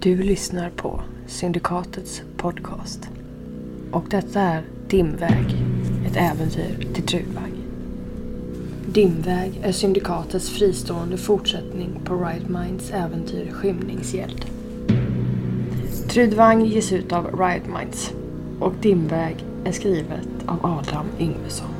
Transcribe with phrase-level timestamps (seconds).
[0.00, 3.08] Du lyssnar på Syndikatets podcast.
[3.90, 5.56] Och detta är Dimväg,
[6.06, 7.52] ett äventyr till Trudvang.
[8.86, 14.44] Dimväg är Syndikatets fristående fortsättning på Right Minds äventyr Skymningsgäld.
[16.08, 18.12] Trudvang ges ut av Riot Minds
[18.60, 21.70] och Dimväg är skrivet av Adam Yngvesson.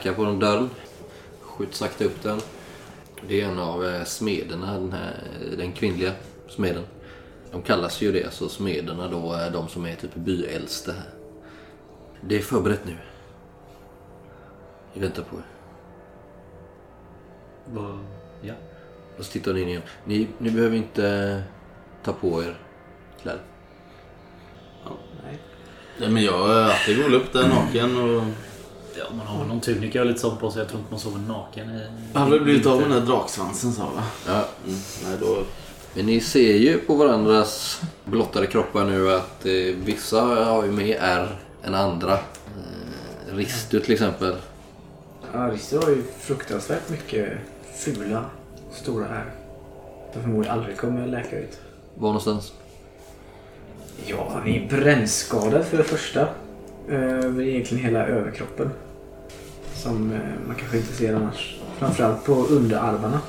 [0.00, 0.70] Eh, knackar på den dörren.
[1.40, 2.40] Skjuter sakta upp den.
[3.28, 5.14] Det är en av eh, smederna, den, här,
[5.58, 6.12] den kvinnliga
[6.48, 6.82] smeden.
[7.52, 11.10] De kallas ju det, så smederna då är de som är typ byäldste här.
[12.20, 12.96] Det är förberett nu.
[14.94, 15.42] Vi väntar på er.
[17.66, 17.98] Vad-
[18.42, 18.54] Ja.
[19.18, 19.82] Och så tittar ni in igen.
[20.04, 21.42] Ni, ni behöver inte
[22.04, 22.58] ta på er
[23.22, 23.40] kläder.
[25.98, 28.22] Nej, men jag har alltid går upp där naken och...
[28.98, 30.60] Ja, man har någon tunika och lite sånt på sig.
[30.60, 31.86] Jag tror inte man sover naken i...
[32.18, 34.02] Har väl blivit av med den där draksvansen sa va?
[34.26, 34.78] Ja, Mm.
[35.04, 35.42] Nej, då...
[35.94, 39.52] Men ni ser ju på varandras blottade kroppar nu att eh,
[39.84, 42.12] vissa har ju mer ärr än andra.
[42.12, 44.36] Eh, Ristu till exempel.
[45.34, 47.32] Aristo har ju fruktansvärt mycket
[47.76, 48.24] fula,
[48.72, 49.34] stora ärr.
[50.14, 51.58] De förmodligen aldrig kommer läka ut.
[51.94, 52.52] Var någonstans?
[54.06, 56.28] Ja, han är brännskadad för det första.
[56.88, 58.70] Över egentligen hela överkroppen.
[59.74, 61.60] Som eh, man kanske inte ser annars.
[61.78, 63.20] Framförallt på underarmarna.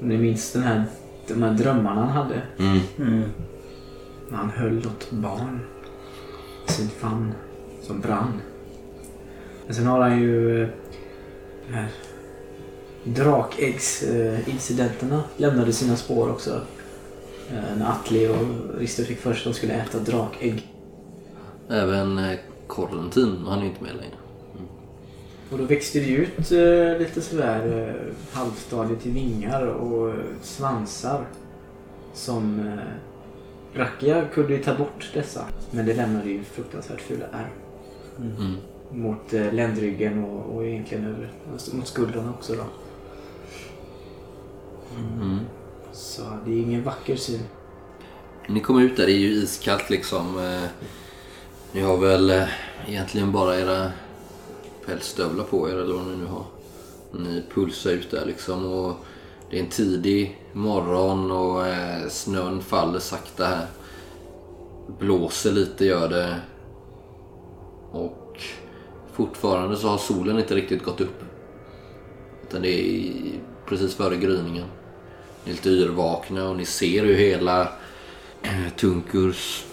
[0.00, 0.84] Om ni minns den här,
[1.28, 2.42] de här drömmarna han hade.
[2.58, 2.80] Mm.
[2.98, 3.22] Mm.
[4.30, 5.60] När han höll något barn
[6.68, 7.32] i sin famn
[7.82, 8.40] som brann.
[9.66, 10.68] Men sen har han ju eh,
[11.68, 11.88] de här
[13.04, 16.60] drakäggsincidenterna lämnade sina spår också.
[17.50, 18.36] Eh, När Atli och
[18.78, 20.68] Risto fick först att de skulle äta drakägg.
[21.68, 24.16] Även eh, Korrentin, han är inte med längre.
[25.50, 31.26] Och då växte det ut eh, lite sådär eh, halvstadiet till vingar och eh, svansar.
[32.12, 35.44] Som eh, Rakia kunde ju ta bort dessa.
[35.70, 37.52] Men det lämnade ju fruktansvärt fula ärr.
[38.18, 38.56] Mm.
[38.92, 41.32] Mot eh, ländryggen och, och egentligen över,
[41.72, 42.64] mot skuldrarna också då.
[45.20, 45.38] Mm.
[45.92, 47.40] Så det är ingen vacker syn.
[48.48, 50.38] Ni kommer ut där, det är ju iskallt liksom.
[50.38, 50.68] Eh,
[51.74, 52.48] ni har väl eh,
[52.86, 53.92] egentligen bara era
[54.86, 56.44] pälsstövlar på er eller vad ni nu har.
[57.12, 58.96] Ni pulsar ut där liksom och
[59.50, 63.66] det är en tidig morgon och eh, snön faller sakta här.
[64.98, 66.40] Blåser lite gör det.
[67.90, 68.42] Och
[69.12, 71.22] fortfarande så har solen inte riktigt gått upp.
[72.42, 73.12] Utan det är
[73.66, 74.66] precis före gryningen.
[75.44, 77.62] Ni är lite yrvakna och ni ser hur hela
[78.42, 79.64] eh, Tunkurs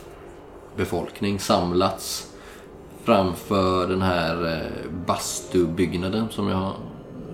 [0.75, 2.31] befolkning samlats
[3.03, 6.75] framför den här eh, bastubyggnaden som jag har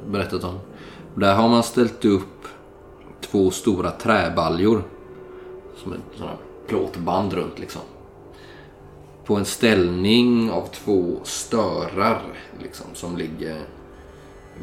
[0.07, 0.59] berättat om.
[1.15, 2.47] Där har man ställt upp
[3.21, 4.83] två stora träbaljor
[5.83, 7.81] som ett sådant plåtband runt liksom.
[9.25, 12.21] På en ställning av två störar
[12.61, 13.61] liksom som ligger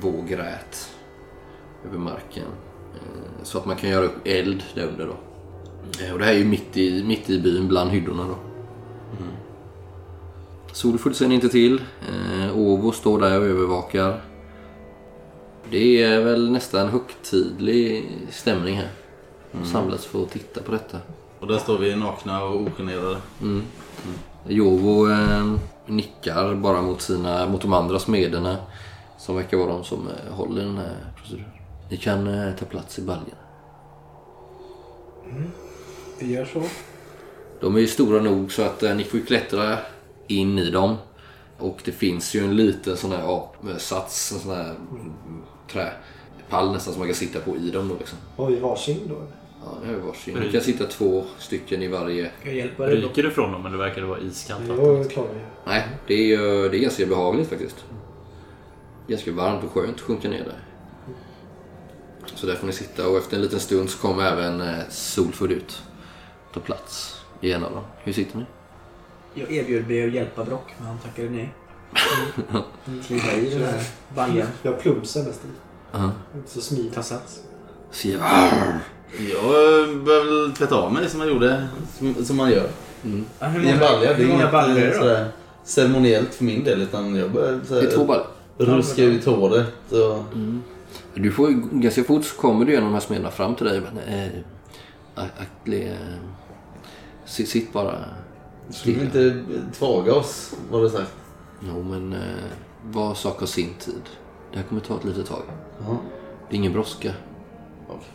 [0.00, 0.90] vågrät
[1.86, 2.46] över marken.
[2.94, 5.16] Eh, så att man kan göra upp eld där under då.
[6.04, 8.53] Eh, och det här är ju mitt i, mitt i byn bland hyddorna då.
[10.72, 11.82] Solfull ser ni inte till.
[12.08, 14.20] Eh, Ovo står där och övervakar.
[15.70, 18.88] Det är väl nästan högtidlig stämning här.
[19.52, 20.98] De samlas för att titta på detta.
[21.40, 23.16] Och där står vi nakna och ogenerade.
[24.48, 25.54] Jovo eh,
[25.86, 28.56] nickar bara mot, sina, mot de andra smederna
[29.18, 31.50] som verkar vara de som eh, håller den här proceduren.
[31.90, 33.36] Ni kan eh, ta plats i baljen.
[36.20, 36.62] Vi gör så.
[37.60, 39.78] De är ju stora nog så att eh, ni får ju klättra
[40.26, 40.96] in i dem.
[41.58, 44.74] Och det finns ju en liten sån här apsats, en sån här
[45.72, 48.18] träpall nästan som man kan sitta på i dem då liksom.
[48.36, 49.22] Har vi varsin då?
[49.64, 50.34] Ja, det är varsin.
[50.40, 52.30] Det kan sitta två stycken i varje.
[52.44, 52.96] Jag hjälper dig.
[52.96, 55.08] Ryker du från dem eller verkar det vara iskallt Jag vatten?
[55.08, 55.40] klarar ju.
[55.66, 57.84] Nej, det är, ju- det är ganska behagligt faktiskt.
[59.08, 60.58] Ganska varmt och skönt att sjunka ner där.
[62.34, 65.82] Så där får ni sitta och efter en liten stund så kommer även eh, ut.
[66.54, 67.13] Ta plats
[67.44, 67.84] i en av dem.
[68.04, 68.44] Hur sitter ni?
[69.34, 71.54] Jag erbjöd mig att hjälpa Brock, men han tackade nej.
[73.06, 73.82] Kliva i den här
[74.16, 74.48] baljan.
[74.62, 75.50] Jag plumsar nästan.
[76.34, 76.94] Inte så smidigt.
[76.94, 77.40] Ta sats.
[77.90, 78.78] Ser "Arr!"
[79.18, 81.68] Jag börjar väl tvätta av mig som jag gjorde,
[81.98, 82.68] som, som man gör.
[83.38, 84.08] Ja, hur I en balja.
[84.08, 85.28] Det hur är många inget baljor är det sådär
[85.64, 88.26] ceremoniellt för min del utan jag är två baller.
[88.58, 90.24] ruska ut håret och...
[91.14, 93.80] Du får ju, ganska fort så kommer du genom de här smederna fram till dig.
[93.80, 94.28] Men, eh,
[97.24, 98.04] sitt, sitt bara
[98.70, 101.14] Skulle vi inte tvaga oss, var det sagt.
[101.60, 102.20] Jo, men eh,
[102.84, 104.02] var sak har sin tid.
[104.52, 105.42] Det här kommer ta ett litet tag.
[105.80, 105.98] Ja.
[106.48, 107.12] Det är ingen brådska.
[107.88, 108.08] Okej.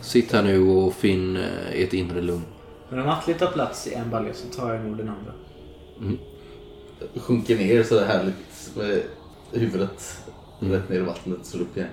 [0.00, 2.42] Sitt här nu och finn eh, ert inre lugn.
[2.88, 5.32] Men om Atle tar plats i en balja så tar jag nog den andra.
[7.16, 9.02] Sjunker ner sådär härligt med
[9.52, 10.24] huvudet
[10.60, 11.88] rätt ner i vattnet så upp igen.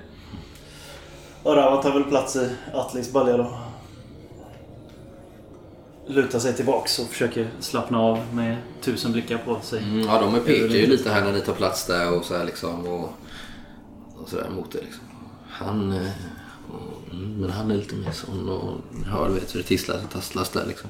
[1.43, 3.57] Och Rawa tar väl plats i Atlis balja då.
[6.07, 9.83] Lutar sig tillbaks och försöker slappna av med tusen blickar på sig.
[9.83, 12.87] Mm, ja, de pekar ju lite här när ni tar plats där och så liksom.
[12.87, 13.13] Och,
[14.15, 15.03] och sådär mot er liksom.
[15.49, 15.91] Han...
[15.91, 16.11] eh,
[16.71, 20.03] och, mm, men han är lite mer sån och ni hör vet hur det tisslas
[20.03, 20.89] och tasslas där liksom.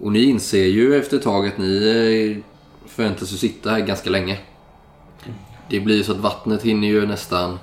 [0.00, 2.44] Och ni inser ju efter ett tag att ni eh,
[2.88, 4.38] förväntas ju sitta här ganska länge.
[5.70, 7.58] Det blir ju så att vattnet hinner ju nästan eh,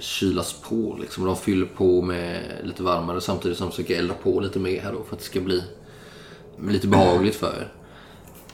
[0.00, 1.24] kylas på liksom.
[1.24, 4.92] De fyller på med lite varmare samtidigt som de försöker elda på lite mer här
[4.92, 5.62] då för att det ska bli
[6.68, 7.72] lite behagligt för er.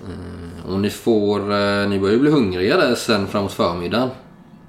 [0.07, 4.11] Mm, och ni får, eh, ni börjar ju bli hungriga där sen framåt förmiddagen.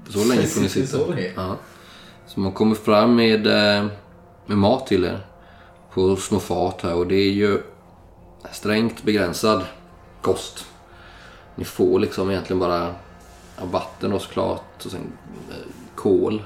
[0.06, 0.98] För så länge får ni sitta.
[1.36, 1.56] Ja.
[2.28, 3.86] Så man kommer fram med, eh,
[4.46, 5.20] med mat till er.
[5.94, 7.62] På små fat här och det är ju
[8.52, 9.66] strängt begränsad
[10.22, 10.66] kost.
[11.56, 12.96] Ni får liksom egentligen bara
[13.72, 15.12] vatten och såklart och sen
[15.50, 15.56] eh,
[16.00, 16.44] kål,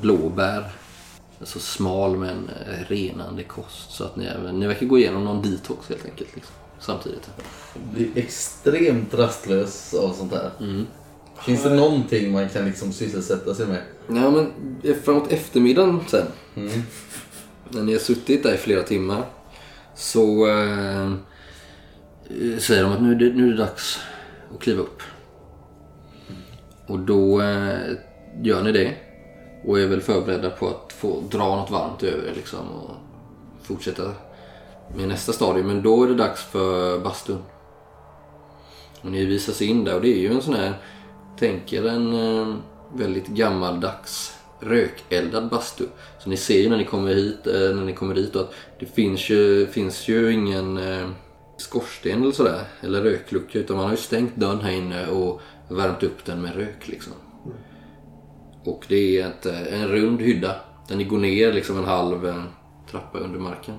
[0.00, 0.72] blåbär.
[1.40, 3.90] Alltså smal men eh, renande kost.
[3.90, 6.30] Så att ni, även, ni verkar gå igenom någon detox helt enkelt.
[6.34, 7.30] Liksom, samtidigt.
[7.92, 10.50] Blir extremt rastlös av sånt här.
[11.44, 13.82] Finns det någonting man kan liksom sysselsätta sig med?
[14.08, 14.52] Ja, men
[15.04, 16.26] framåt eftermiddagen sen.
[16.54, 16.82] Mm.
[17.68, 19.24] När ni har suttit där i flera timmar.
[19.94, 21.12] Så eh,
[22.58, 23.98] säger de att nu är, det, nu är det dags
[24.54, 25.02] att kliva upp.
[26.86, 27.78] Och då eh,
[28.42, 28.94] gör ni det.
[29.64, 32.70] Och är väl förberedda på att få dra något varmt över er liksom.
[32.70, 32.90] Och
[33.62, 34.02] fortsätta
[34.96, 35.66] med nästa stadium.
[35.66, 37.42] Men då är det dags för bastun.
[39.00, 40.72] Och ni visas in där och det är ju en sån här,
[41.38, 42.54] tänker en eh,
[42.94, 45.84] väldigt gammaldags rökeldad bastu.
[46.18, 48.52] Så ni ser ju när ni kommer hit, eh, när ni kommer dit då att
[48.78, 51.08] det finns ju, finns ju ingen eh,
[51.56, 56.02] skorsten eller sådär, eller röklucka utan man har ju stängt dörren här inne och värmt
[56.02, 57.12] upp den med rök liksom.
[58.66, 60.56] Och det är ett, eh, en rund hydda
[60.90, 62.42] ni går ner liksom en halv eh,
[62.90, 63.74] trappa under marken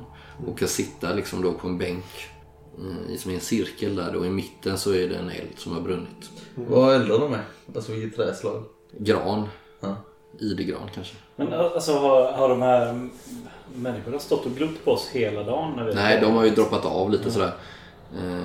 [0.48, 2.06] och kan sitta liksom då på en bänk
[2.78, 5.74] eh, i som en cirkel där då i mitten så är det en eld som
[5.74, 6.30] har brunnit.
[6.56, 7.40] Vad eldar de med?
[7.76, 8.64] Alltså vilket träslag?
[9.00, 9.48] Gran,
[9.80, 9.96] Ja.
[10.40, 11.16] idegran kanske.
[11.36, 13.10] Men alltså har, har de här
[13.76, 15.74] människorna stått och glott på oss hela dagen?
[15.76, 17.52] När vi Nej, de har ju droppat av lite sådär.
[18.18, 18.44] Eh,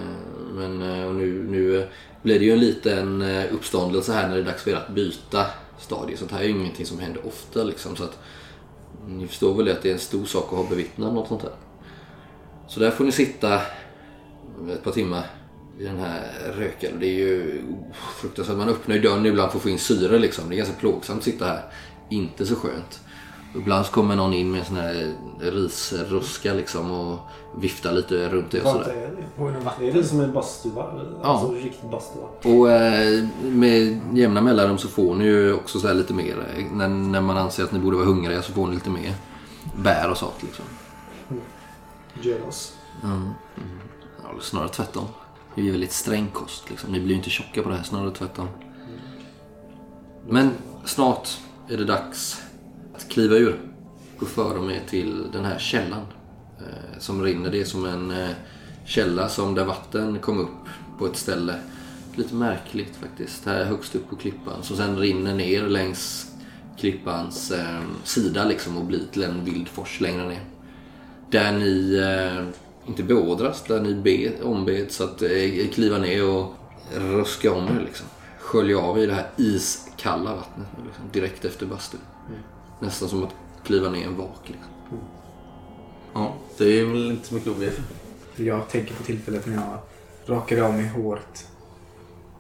[0.55, 1.89] Men och nu, nu
[2.23, 3.23] blir det ju en liten
[3.53, 5.47] uppståndelse här när det är dags för er att byta
[5.83, 6.17] stadie.
[6.17, 7.97] Sånt här är ju ingenting som händer ofta liksom.
[7.97, 8.19] Så att
[9.07, 11.53] ni förstår väl att det är en stor sak att ha bevittnat något sånt här.
[12.69, 13.61] Så där får ni sitta
[14.73, 15.27] ett par timmar
[15.79, 17.01] i den här röken.
[17.01, 17.63] Det är ju
[18.21, 18.57] fruktansvärt.
[18.57, 20.49] Man öppnar ju dörren ibland för att få in syre liksom.
[20.49, 21.63] Det är ganska plågsamt att sitta här.
[22.11, 23.01] Inte så skönt.
[23.55, 27.19] Ibland så kommer någon in med en sån här risruska liksom och
[27.57, 28.97] viftar lite runt er och Vad sådär.
[28.97, 29.59] är det?
[29.65, 29.89] Vatten.
[29.89, 30.91] Är det som en bastuva?
[31.23, 32.27] Alltså riktig bastuva?
[32.45, 36.47] Och eh, med jämna mellanrum så får ni ju också så här lite mer.
[36.57, 39.15] eh, När, när man anser att ni borde vara hungriga så får ni lite mer
[39.77, 40.65] bär och sånt liksom.
[42.23, 42.77] Genos.
[43.03, 43.09] Ja,
[44.31, 45.05] eller snarare tvärtom.
[45.55, 46.93] Det är ju väldigt sträng kost liksom.
[46.93, 48.49] Ni blir ju inte tjocka på det här, snarare tvärtom.
[50.29, 50.51] Men
[50.85, 51.29] snart
[51.69, 52.42] är det dags
[53.03, 53.61] att kliva ur.
[54.19, 56.07] Gå före mig till den här källan.
[56.59, 57.51] Eh, som rinner.
[57.51, 58.31] Det är som en eh,
[58.85, 60.69] källa som där vatten kom upp
[60.99, 61.55] på ett ställe.
[62.15, 63.47] Lite märkligt faktiskt.
[63.47, 64.63] Här högst upp på klippan.
[64.63, 66.33] Som sen rinner ner längs
[66.79, 70.45] klippans eh, sida liksom och blir till en vild fors längre ner.
[71.31, 72.45] Där ni eh,
[72.89, 76.55] inte beordras, där ni be, ombeds att eh, kliva ner och
[76.95, 78.07] ruska om er liksom.
[78.39, 82.01] Skölja av i det här iskalla vattnet liksom, direkt efter bastun.
[82.29, 82.41] Mm.
[82.83, 83.35] Nästan som att
[83.65, 84.41] kliva ner en vak.
[84.45, 84.71] Liksom.
[86.15, 88.45] Ja, det är väl inte så mycket att be för.
[88.45, 89.79] Jag tänker på tillfället när jag
[90.27, 91.49] rakade av mig håret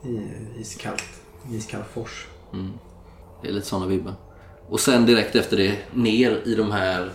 [0.04, 0.20] i
[0.61, 2.26] iskallt, iskall fors.
[3.42, 4.14] Det är lite sådana vibbar.
[4.68, 7.12] Och sen direkt efter det ner i de här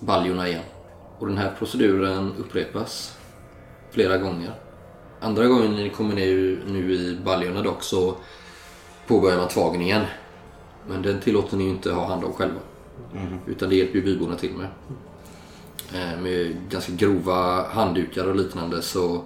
[0.00, 0.64] baljorna igen.
[1.18, 3.16] Och den här proceduren upprepas
[3.90, 4.54] flera gånger.
[5.20, 8.16] Andra gången ni kommer ner nu i baljorna dock så
[9.06, 10.04] påbörjar man tvagningen.
[10.88, 12.60] Men den tillåter ni inte ha hand om själva.
[13.46, 14.68] Utan det hjälper ju byborna till med.
[15.94, 19.22] Eh, Med ganska grova handdukar och liknande så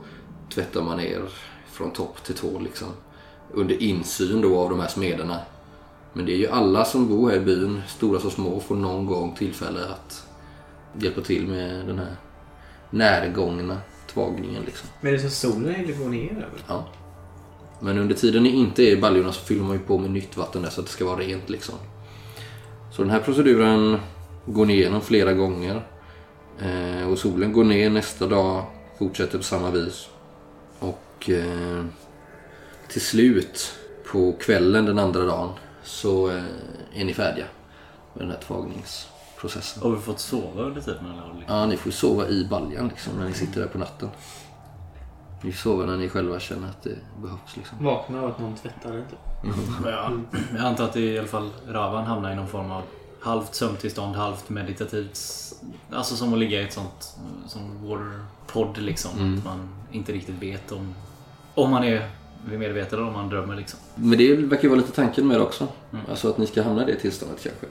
[0.55, 1.23] tvättar man ner
[1.73, 2.89] från topp till tå liksom.
[3.53, 5.39] Under insyn då av de här smederna.
[6.13, 9.07] Men det är ju alla som bor här i byn, stora som små, får någon
[9.07, 10.27] gång tillfälle att
[11.03, 12.17] hjälpa till med den här
[12.91, 13.79] närgångna
[14.13, 14.89] tvagningen liksom.
[15.01, 16.31] Men är det så solen går ner?
[16.31, 16.49] Eller?
[16.69, 16.87] Ja.
[17.81, 20.37] Men under tiden ni inte är i baljorna så fyller man ju på med nytt
[20.37, 21.75] vatten där så att det ska vara rent liksom.
[22.93, 23.99] Så den här proceduren
[24.47, 25.87] går ni igenom flera gånger.
[26.61, 28.65] Eh, och solen går ner nästa dag,
[28.99, 30.09] fortsätter på samma vis.
[30.79, 31.85] Och eh,
[32.89, 33.75] till slut
[34.13, 35.51] på kvällen den andra dagen
[35.83, 36.43] så eh,
[36.95, 37.47] är ni färdiga
[38.15, 39.83] med den här tvagningsprocessen.
[39.83, 41.45] Har vi fått sova under tiden eller?
[41.49, 44.09] Ja, ni får sova i baljan liksom när ni sitter där på natten.
[45.43, 47.85] Ni får sova när ni själva känner att det behövs liksom.
[47.85, 49.19] Vaknar av att någon tvättar det typ.
[49.87, 50.11] Ja,
[50.57, 52.83] jag antar att i alla fall Ravan hamnar i någon form av
[53.21, 55.19] halvt sömntillstånd, halvt meditativt.
[55.93, 57.17] Alltså som att ligga i ett sånt
[57.47, 59.11] som vår podd liksom.
[59.39, 60.95] Att man inte riktigt vet om,
[61.55, 62.09] om man är
[62.47, 63.81] vid medvetande eller om man drömmer liksom.
[63.95, 65.69] Men det verkar ju vara lite tanken med det också.
[66.11, 67.67] Alltså att ni ska hamna i det tillståndet kanske.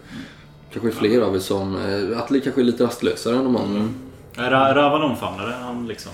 [0.73, 1.75] Kanske är fler av er som...
[1.75, 3.89] eh, Atli kanske är lite rastlösare än de andra.
[4.33, 6.11] Ra- Ravan omfamnade han liksom.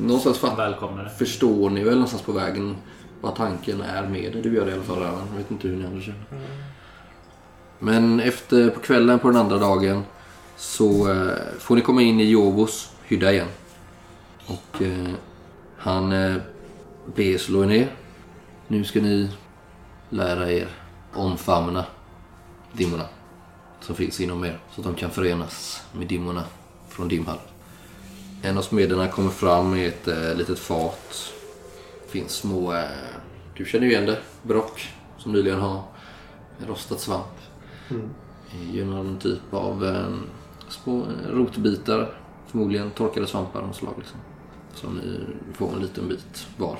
[0.00, 1.10] Någonstans fatt, välkomnade.
[1.10, 2.76] förstår ni väl någonstans på vägen
[3.20, 4.40] vad tanken är med det.
[4.40, 5.26] Du gör det i alla fall Ravan.
[5.30, 6.24] Jag vet inte hur ni andra känner.
[7.78, 10.02] Men efter, på kvällen på den andra dagen
[10.56, 13.48] så eh, får ni komma in i Jovos hydda igen.
[14.46, 15.14] Och eh,
[15.76, 16.36] han eh,
[17.16, 17.88] ber er slå er ner.
[18.68, 19.30] Nu ska ni
[20.10, 20.68] lära er
[21.14, 21.84] omfamna
[22.72, 23.04] dimmorna
[23.80, 26.44] som finns inom er så att de kan förenas med dimmorna
[26.88, 27.38] från Dimhall.
[28.44, 31.32] En av smederna kommer fram med ett eh, litet fat.
[32.04, 32.82] Det finns små, eh,
[33.56, 35.82] du känner ju igen det, brock som nyligen har
[36.66, 37.38] rostat svamp.
[38.72, 40.14] Det är någon typ av eh,
[40.68, 42.14] små rotbitar,
[42.46, 43.94] förmodligen torkade svampar av något slag.
[43.98, 44.20] Liksom.
[44.74, 45.20] Som ni
[45.54, 46.78] får en liten bit var.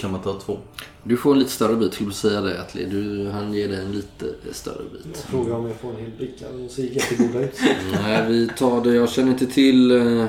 [0.00, 0.58] Kan man ta två?
[1.04, 2.84] Du får en lite större bit, skulle du säga det Atli.
[2.86, 5.06] Du, han ger dig en lite större bit.
[5.14, 6.46] Jag frågar om jag får en hel bricka.
[6.52, 7.60] De ser jättegoda ut.
[7.92, 8.94] Nej, vi tar det.
[8.94, 10.26] Jag känner inte till eh,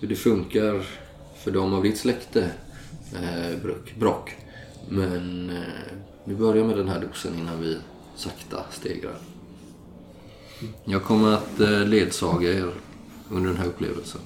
[0.00, 0.84] hur det funkar
[1.44, 2.50] för dem av ditt släkte,
[3.12, 3.94] eh, Brock.
[3.98, 4.36] Brock.
[4.88, 5.92] Men eh,
[6.24, 7.76] vi börjar med den här dosen innan vi
[8.16, 9.18] sakta stegrar.
[10.84, 12.70] Jag kommer att eh, ledsaga er
[13.30, 14.20] under den här upplevelsen.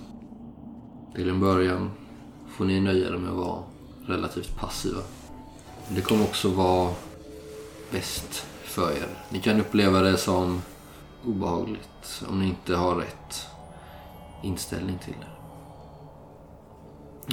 [1.14, 1.90] Till en början
[2.57, 3.62] får ni nöja er med att vara
[4.09, 5.03] relativt passiva.
[5.88, 6.95] Det kommer också vara
[7.91, 9.09] bäst för er.
[9.31, 10.62] Ni kan uppleva det som
[11.25, 13.47] obehagligt om ni inte har rätt
[14.43, 15.38] inställning till det.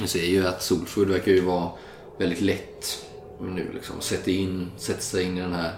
[0.00, 1.70] Ni ser ju att Solfood verkar ju vara
[2.18, 3.04] väldigt lätt
[3.40, 4.00] nu liksom.
[4.00, 5.74] Sätter, in, sätter sig in i det här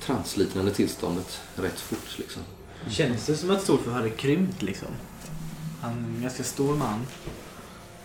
[0.00, 2.42] transliknande tillståndet rätt fort liksom.
[2.90, 4.88] Känns det som att Solfood hade krympt liksom?
[5.80, 7.06] Han är en ganska stor man.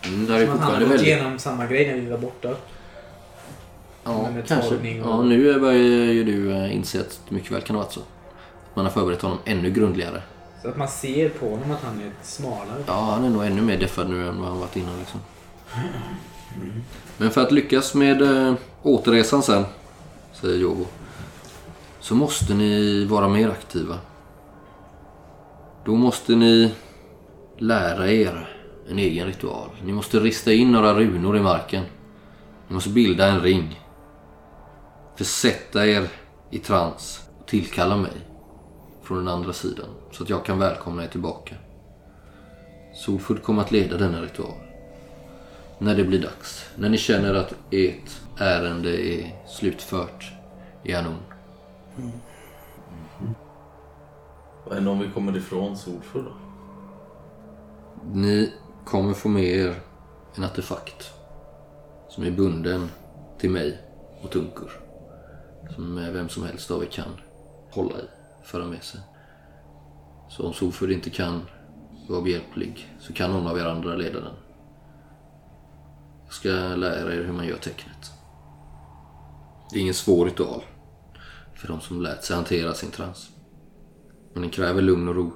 [0.04, 1.06] Mm, där är fortfarande hade gått väldigt...
[1.06, 2.48] igenom samma grej när vi var borta.
[4.04, 4.74] Ja, kanske.
[4.74, 5.78] och- Ja, nu börjar
[6.12, 8.00] ju du eh, inse att det mycket väl kan vara så.
[8.74, 10.22] Man har förberett honom ännu grundligare.
[10.62, 12.82] Så att man ser på honom att han är smalare.
[12.86, 15.20] Ja, han är nog ännu mer deffad nu än vad han varit innan liksom.
[17.16, 19.64] Men för att lyckas med äh, återresan sen,
[20.32, 20.86] säger Jovo,
[22.00, 23.98] så måste ni vara mer aktiva.
[25.84, 26.72] Då måste ni
[27.58, 28.51] lära er
[28.88, 29.68] en egen ritual.
[29.84, 31.84] Ni måste rista in några runor i marken.
[32.68, 33.80] Ni måste bilda en ring.
[35.16, 36.08] Försätta er
[36.50, 38.12] i trans och tillkalla mig
[39.02, 41.54] från den andra sidan så att jag kan välkomna er tillbaka.
[42.94, 44.54] Solford kommer att leda denna ritual.
[45.78, 46.70] När det blir dags.
[46.76, 50.32] När ni känner att ert ärende är slutfört
[50.82, 51.16] i Anon.
[54.64, 56.32] Vad händer om vi kommer ifrån Solfull då?
[58.12, 58.52] Ni
[58.84, 59.74] kommer få med er
[60.36, 61.12] en artefakt
[62.08, 62.88] som är bunden
[63.38, 63.80] till mig
[64.22, 64.70] och Tunkur.
[65.74, 67.10] Som vem som helst av er kan
[67.70, 68.04] hålla i,
[68.44, 69.00] föra med sig.
[70.28, 71.42] Så om Solford inte kan
[72.08, 74.34] vara behjälplig så kan någon av er andra leda den.
[76.24, 78.10] Jag ska lära er hur man gör tecknet.
[79.70, 80.62] Det är ingen svår ritual
[81.54, 83.30] för de som lärt sig hantera sin trans.
[84.32, 85.32] Men den kräver lugn och ro.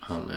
[0.00, 0.30] Han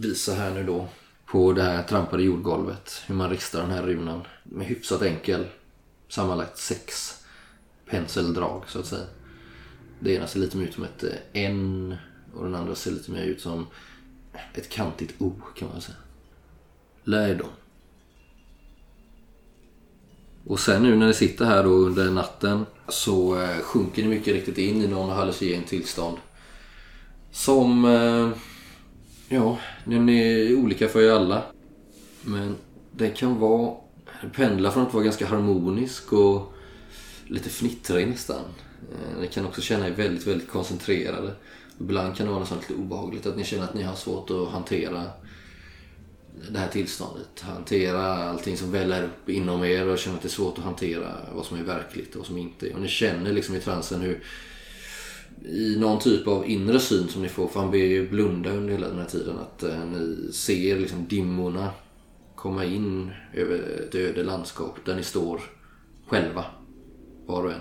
[0.00, 0.88] visa här nu då
[1.26, 5.46] på det här trampade jordgolvet hur man ristar den här runan med hyfsat enkel
[6.08, 7.14] sammanlagt sex
[7.86, 9.06] penseldrag så att säga.
[10.00, 11.96] Det ena ser lite mer ut som ett eh, N
[12.34, 13.66] och den andra ser lite mer ut som
[14.54, 15.96] ett kantigt O kan man säga.
[17.04, 17.48] Lär er dem.
[20.46, 24.34] Och sen nu när ni sitter här då under natten så eh, sjunker ni mycket
[24.34, 26.18] riktigt in i någon hallucinogent tillstånd.
[27.30, 27.84] Som...
[27.84, 28.30] Eh,
[29.28, 31.42] Ja, den är olika för er alla.
[32.22, 32.56] Men
[32.92, 33.76] den kan vara...
[34.34, 36.52] Pendla från att vara ganska harmonisk och
[37.26, 38.42] lite fnittrig nästan.
[38.92, 41.32] Eh, ni kan också känna er väldigt, väldigt koncentrerade.
[41.80, 44.48] Ibland kan det vara nästan lite obehagligt att ni känner att ni har svårt att
[44.48, 45.02] hantera
[46.50, 47.40] det här tillståndet.
[47.40, 51.12] Hantera allting som väller upp inom er och känner att det är svårt att hantera
[51.34, 52.74] vad som är verkligt och vad som inte är.
[52.74, 54.24] Och ni känner liksom i transen hur
[55.44, 58.72] i någon typ av inre syn som ni får, för han ber ju blunda under
[58.72, 61.70] hela den här tiden, att eh, ni ser liksom dimmorna
[62.34, 65.40] komma in över ett öde landskap där ni står
[66.06, 66.44] själva,
[67.26, 67.60] var och en.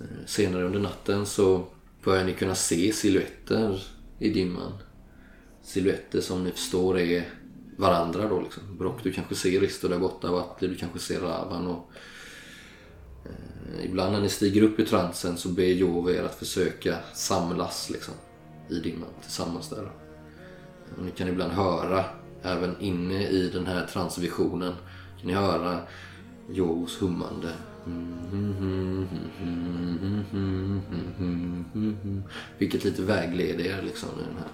[0.00, 1.64] Eh, Senare under natten så
[2.04, 3.82] börjar ni kunna se silhuetter
[4.18, 4.72] i dimman.
[5.62, 7.28] Silhuetter som ni förstår är
[7.76, 8.62] varandra då liksom.
[8.78, 11.92] Brock, du kanske ser Risto där borta och du kanske ser Ravan och
[13.74, 17.90] Eh, ibland när ni stiger upp i transen så ber Jove er att försöka samlas
[17.90, 18.14] liksom
[18.68, 19.90] i dimman tillsammans där.
[20.96, 22.04] Och ni kan ibland höra,
[22.42, 24.74] även inne i den här transvisionen,
[25.20, 25.80] kan ni höra
[26.50, 27.52] Jovos hummande.
[32.58, 34.48] Vilket lite vägleder er liksom i den här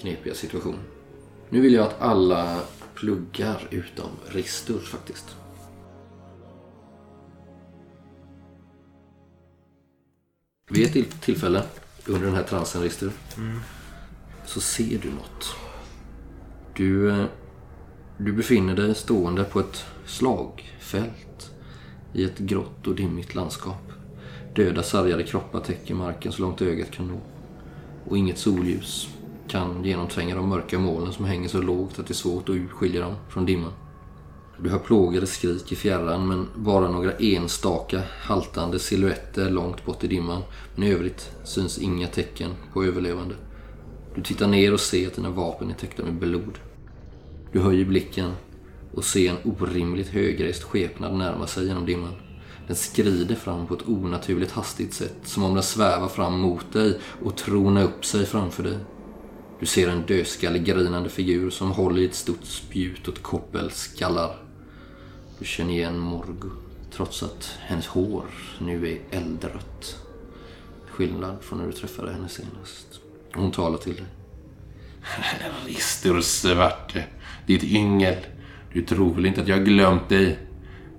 [0.00, 0.80] knepiga situationen.
[1.48, 2.60] Nu vill jag att alla
[2.94, 5.36] pluggar utom Ristur faktiskt.
[10.72, 11.62] Vid ett till- tillfälle
[12.06, 13.10] under den här transen Ristur
[14.46, 15.54] så ser du något.
[16.76, 17.24] Du, eh,
[18.18, 21.50] du befinner dig stående på ett slagfält
[22.12, 23.92] i ett grått och dimmigt landskap.
[24.54, 27.20] Döda sargade kroppar täcker marken så långt ögat kan nå.
[28.08, 29.08] Och inget solljus
[29.48, 33.00] kan genomtränga de mörka molnen som hänger så lågt att det är svårt att urskilja
[33.00, 33.72] dem från dimman.
[34.62, 40.06] Du hör plågade skrik i fjärran men bara några enstaka haltande silhuetter långt bort i
[40.06, 40.42] dimman.
[40.74, 43.34] Men i övrigt syns inga tecken på överlevande.
[44.14, 46.58] Du tittar ner och ser att dina vapen är täckta med blod.
[47.52, 48.32] Du höjer blicken
[48.94, 52.14] och ser en orimligt högrest skepnad närma sig genom dimman.
[52.66, 56.98] Den skrider fram på ett onaturligt hastigt sätt, som om den svävar fram mot dig
[57.22, 58.78] och tronar upp sig framför dig.
[59.60, 64.49] Du ser en dödskallig grinande figur som håller i ett stort spjut åt koppel skallar.
[65.40, 66.50] Du känner igen Morgo,
[66.92, 68.24] trots att hennes hår
[68.58, 69.96] nu är eldrött.
[70.86, 73.00] Skillnad från när du träffade henne senast.
[73.34, 74.06] Hon talar till dig.
[75.66, 77.04] Ristur svarte,
[77.46, 78.16] ditt yngel.
[78.72, 80.38] Du tror väl inte att jag har glömt dig?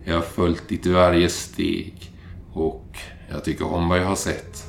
[0.03, 2.11] Jag har följt ditt varje steg
[2.53, 2.97] och
[3.29, 4.63] jag tycker om vad jag har sett.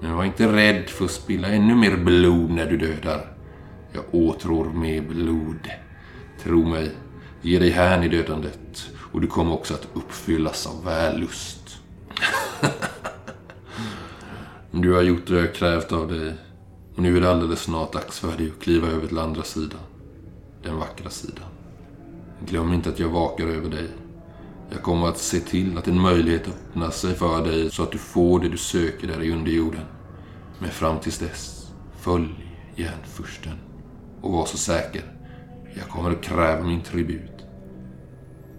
[0.00, 3.32] Men var inte rädd för att spilla ännu mer blod när du dödar.
[3.92, 5.70] Jag åtrår mer blod.
[6.42, 6.90] Tro mig,
[7.42, 11.78] ge dig hän i dödandet och du kommer också att uppfyllas av vällust.
[14.70, 16.34] Du har gjort det jag krävt av dig
[16.96, 19.80] och nu är det alldeles snart dags för dig att kliva över till andra sidan.
[20.62, 21.44] Den vackra sidan.
[22.46, 23.88] Glöm inte att jag vakar över dig.
[24.70, 27.98] Jag kommer att se till att en möjlighet öppnar sig för dig så att du
[27.98, 29.84] får det du söker där i underjorden.
[30.58, 31.70] Men fram tills dess,
[32.00, 32.28] följ
[32.76, 33.58] järnfursten.
[34.20, 35.17] Och var så säker,
[35.74, 37.44] jag kommer att kräva min tribut.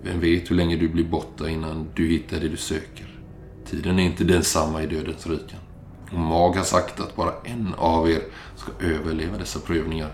[0.04, 3.22] Vem vet hur länge du blir borta innan du hittar det du söker.
[3.66, 5.60] Tiden är inte densamma i dödens riken.
[6.12, 8.22] Och Mag har sagt att bara en av er
[8.56, 10.14] ska överleva dessa prövningar.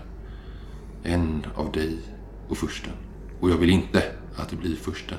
[1.02, 1.98] En av dig
[2.48, 2.92] och fursten.
[3.40, 4.02] Och jag vill inte
[4.36, 5.18] att det blir fursten.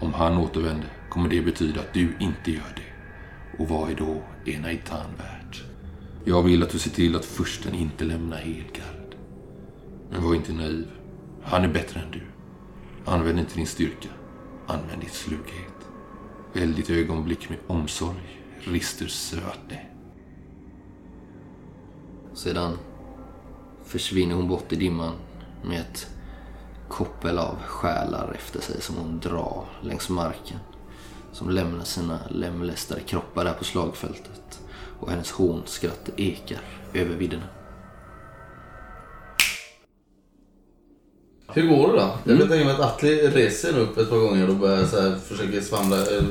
[0.00, 3.62] Om han återvänder kommer det betyda att du inte gör det.
[3.62, 5.64] Och vad är då Enaitan värt?
[6.24, 8.95] Jag vill att du ser till att fursten inte lämnar Helgar.
[10.10, 10.90] Men var inte naiv.
[11.42, 12.22] Han är bättre än du.
[13.04, 14.08] Använd inte din styrka.
[14.66, 15.88] Använd din slughet.
[16.52, 18.42] Välj ditt ögonblick med omsorg.
[18.60, 19.80] Rister söte.
[22.34, 22.78] Sedan
[23.84, 25.14] försvinner hon bort i dimman
[25.64, 26.10] med ett
[26.88, 30.58] koppel av själar efter sig som hon drar längs marken.
[31.32, 34.60] Som lämnar sina lemlästade kroppar där på slagfältet.
[35.00, 36.60] Och hennes hånskratt ekar
[36.94, 37.46] över vidderna.
[41.52, 42.10] Hur går det då?
[42.24, 45.14] Jag kan tänka mig att Atli reser upp ett par gånger och börjar så här,
[45.28, 46.22] försöker svamla, eh,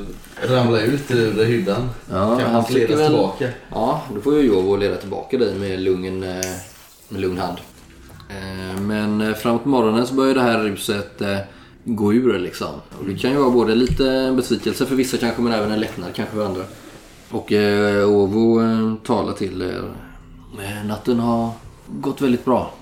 [0.48, 1.88] ramla ut ur hyddan.
[2.10, 3.48] Ja, kan han ledas väl- tillbaka?
[3.70, 6.28] Ja, då får ju Jovo leda tillbaka dig med lugn, eh,
[7.08, 7.58] med lugn hand.
[8.30, 11.22] Eh, Men framåt morgonen så börjar det här ruset
[11.84, 12.68] gå ur liksom.
[12.98, 16.08] Och det kan ju vara både lite besvikelse för vissa kanske men även en lättnad
[16.14, 16.62] kanske för andra.
[17.30, 17.52] Och
[18.08, 18.60] Ovo
[19.06, 19.84] talar till er.
[20.84, 21.50] Natten har
[21.88, 22.72] gått väldigt bra.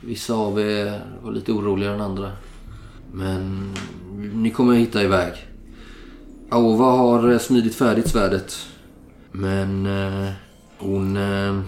[0.00, 2.32] Vissa av er var lite oroligare än andra.
[3.12, 3.74] Men
[4.34, 5.32] ni kommer hitta iväg.
[6.50, 8.66] Aova har smidigt smidit färdigt svärdet.
[9.32, 10.30] Men eh,
[10.78, 11.60] hon, eh,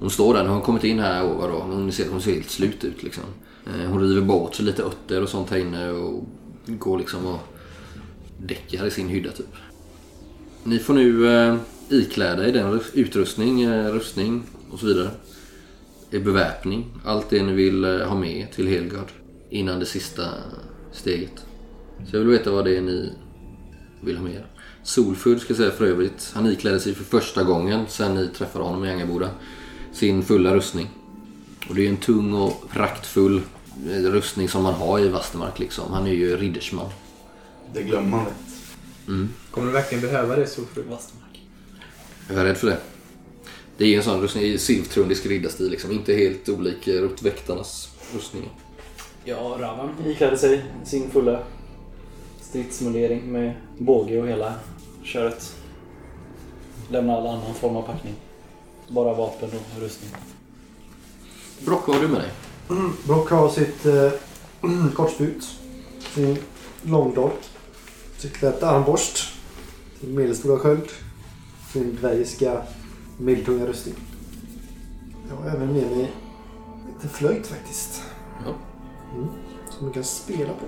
[0.00, 0.42] hon står där.
[0.42, 1.58] Nu har hon kommit in här, Aova då.
[1.58, 3.24] Hon ser, hon ser helt slut ut liksom.
[3.66, 6.24] Eh, hon river bort sig lite örter och sånt här inne och
[6.66, 7.38] går liksom och
[8.38, 9.54] däckar i sin hydda typ.
[10.64, 11.56] Ni får nu eh,
[11.88, 15.10] ikläda er den utrustning, eh, rustning och så vidare.
[16.10, 17.00] Er beväpning.
[17.04, 19.08] Allt det ni vill eh, ha med till Helgard
[19.50, 20.24] innan det sista
[20.92, 21.44] steget.
[22.10, 23.12] Så jag vill veta vad det är ni
[24.00, 24.46] vill ha med er.
[24.82, 26.30] Solfull ska jag säga för övrigt.
[26.34, 29.30] Han iklädde sig för första gången sen ni träffade honom i Angaboda.
[29.92, 30.88] Sin fulla rustning.
[31.68, 33.42] Och det är en tung och praktfull
[33.90, 35.92] eh, rustning som man har i Vastermark liksom.
[35.92, 36.90] Han är ju riddersman.
[37.74, 38.50] Det glömmer man lätt.
[39.50, 40.84] Kommer du verkligen behöva det Solfru?
[42.28, 42.78] Jag är rädd för det.
[43.80, 45.92] Det är ju en sån rustning i silvtrundisk riddarstil liksom.
[45.92, 48.48] Inte helt olik eh, rotväktarnas rustningar.
[49.24, 51.42] Ja, Ravan iklädde sig sin fulla
[52.40, 54.54] stridsmundering med båge och hela
[55.02, 55.56] köret.
[56.90, 58.14] Lämna all annan form av packning.
[58.88, 60.10] Bara vapen och rustning.
[61.58, 62.30] Brock, vad har du med dig?
[63.06, 64.12] Brock har sitt eh,
[64.94, 65.44] kortspjut.
[66.14, 66.36] Sin
[66.82, 67.40] långdolk.
[68.18, 69.32] Sitt lätta armborst.
[70.00, 70.88] Sin medelstora sköld.
[71.72, 72.62] Sin dvärgiska
[73.20, 73.94] medeltunga rustning.
[75.28, 76.10] Jag har även med mig
[76.86, 78.02] lite flöjt faktiskt.
[78.46, 78.54] Ja.
[79.14, 79.28] Mm,
[79.70, 80.66] som man kan spela på.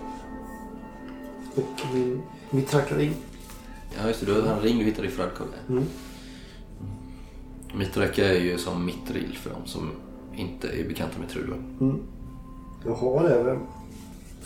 [1.61, 3.15] Och min mitrackring.
[3.99, 4.27] Ja, just det.
[4.27, 5.47] Du har en ring du hittade i Fradkov.
[5.69, 5.85] Mm.
[7.75, 9.91] Mitraka är ju som mittril för de som
[10.35, 11.62] inte är bekanta med Trudor.
[11.81, 12.03] Mm.
[12.85, 13.59] Jag har även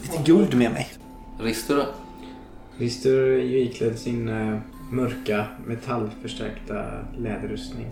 [0.03, 0.89] Lite guld med mig.
[1.41, 1.87] Rister då?
[2.77, 4.59] Rister är ju iklädd sin eh,
[4.91, 6.85] mörka metallförstärkta
[7.19, 7.87] läderrustning.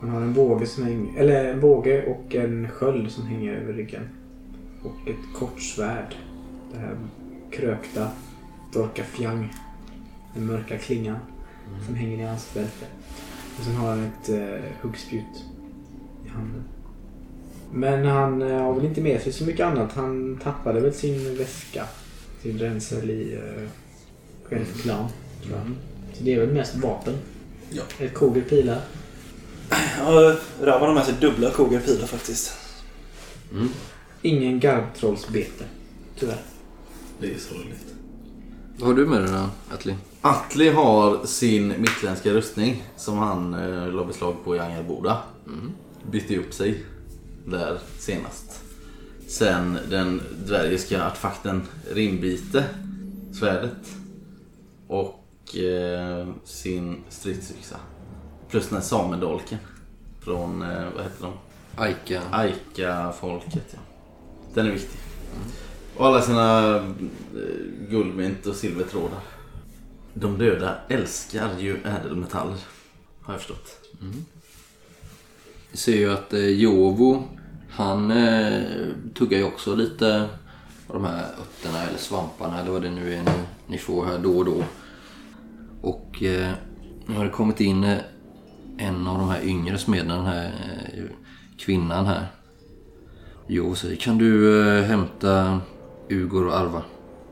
[0.00, 3.72] Han har en båge, som hänger, eller en båge och en sköld som hänger över
[3.72, 4.08] ryggen.
[4.82, 6.14] Och ett kort svärd.
[6.72, 6.96] Det här
[7.50, 8.08] krökta
[8.72, 9.52] Dorka Fjang.
[10.34, 11.18] Den mörka klingan
[11.86, 12.86] som hänger i hans bälte.
[13.58, 15.44] Och sen har han ett eh, huggspjut
[16.26, 16.64] i handen.
[17.72, 19.92] Men han eh, har väl inte med sig så mycket annat.
[19.92, 21.84] Han tappade väl sin väska.
[22.42, 23.68] Sin ränsel i eh,
[24.44, 25.08] självklan.
[25.42, 25.66] Tror jag.
[26.16, 27.14] Så det är väl mest vapen.
[27.70, 27.82] Ja.
[27.98, 28.80] Ett kogel pilar.
[29.98, 32.52] Ja, Ravan har med sig dubbla kogar pilar faktiskt.
[33.52, 33.68] Mm.
[34.22, 35.64] Ingen garbtrollsbete.
[36.18, 36.42] Tyvärr.
[37.20, 37.86] Det är sorgligt.
[38.78, 39.94] Vad har du med dig då, Atli?
[40.20, 45.18] Atli har sin mittländska rustning som han eh, la beslag på i Angelboda.
[46.10, 46.84] Bytte upp sig
[47.46, 48.60] där senast.
[49.28, 52.64] Sen den dvärgiska artefakten Rimbite,
[53.32, 53.96] svärdet.
[54.86, 55.25] Och
[56.44, 57.76] sin stridsyxa.
[58.50, 59.58] Plus den här samedolken.
[60.20, 61.32] Från, eh, vad heter de?
[61.76, 62.22] Aika.
[62.30, 63.78] Aika-folket, ja.
[64.54, 65.00] Den är viktig.
[65.96, 66.82] Och alla sina eh,
[67.88, 69.20] guldmynt och silvertrådar.
[70.14, 72.58] De döda älskar ju ädelmetaller.
[73.20, 73.80] Har jag förstått.
[75.70, 77.24] Vi ser ju att eh, Jovo,
[77.70, 78.62] han eh,
[79.14, 80.28] tuggar ju också lite
[80.86, 83.30] av de här örterna eller svamparna eller vad det nu är ni,
[83.66, 84.64] ni får här då och då.
[85.86, 86.52] Och eh,
[87.06, 87.98] nu har det kommit in eh,
[88.78, 90.44] en av de här yngre smederna, den här
[90.96, 91.04] eh,
[91.58, 92.26] kvinnan här.
[93.46, 95.60] Jo, säger, kan du eh, hämta
[96.08, 96.82] Ugor och Arva?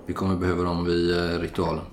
[0.06, 1.84] Vi kommer behöva dem vid eh, ritualen.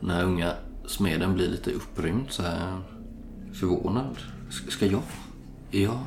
[0.00, 0.52] Den här unga
[0.86, 2.78] smeden blir lite upprymd så här
[3.52, 4.16] förvånad.
[4.50, 5.02] Ska, ska jag?
[5.70, 5.98] Är jag?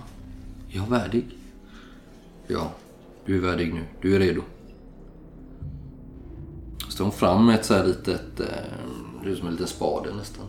[0.71, 1.25] Är jag värdig?
[2.47, 2.71] Ja,
[3.25, 3.83] du är värdig nu.
[4.01, 4.41] Du är redo.
[6.97, 8.45] Så hon fram med ett så här litet, eh,
[9.23, 10.45] det är som en liten spade nästan.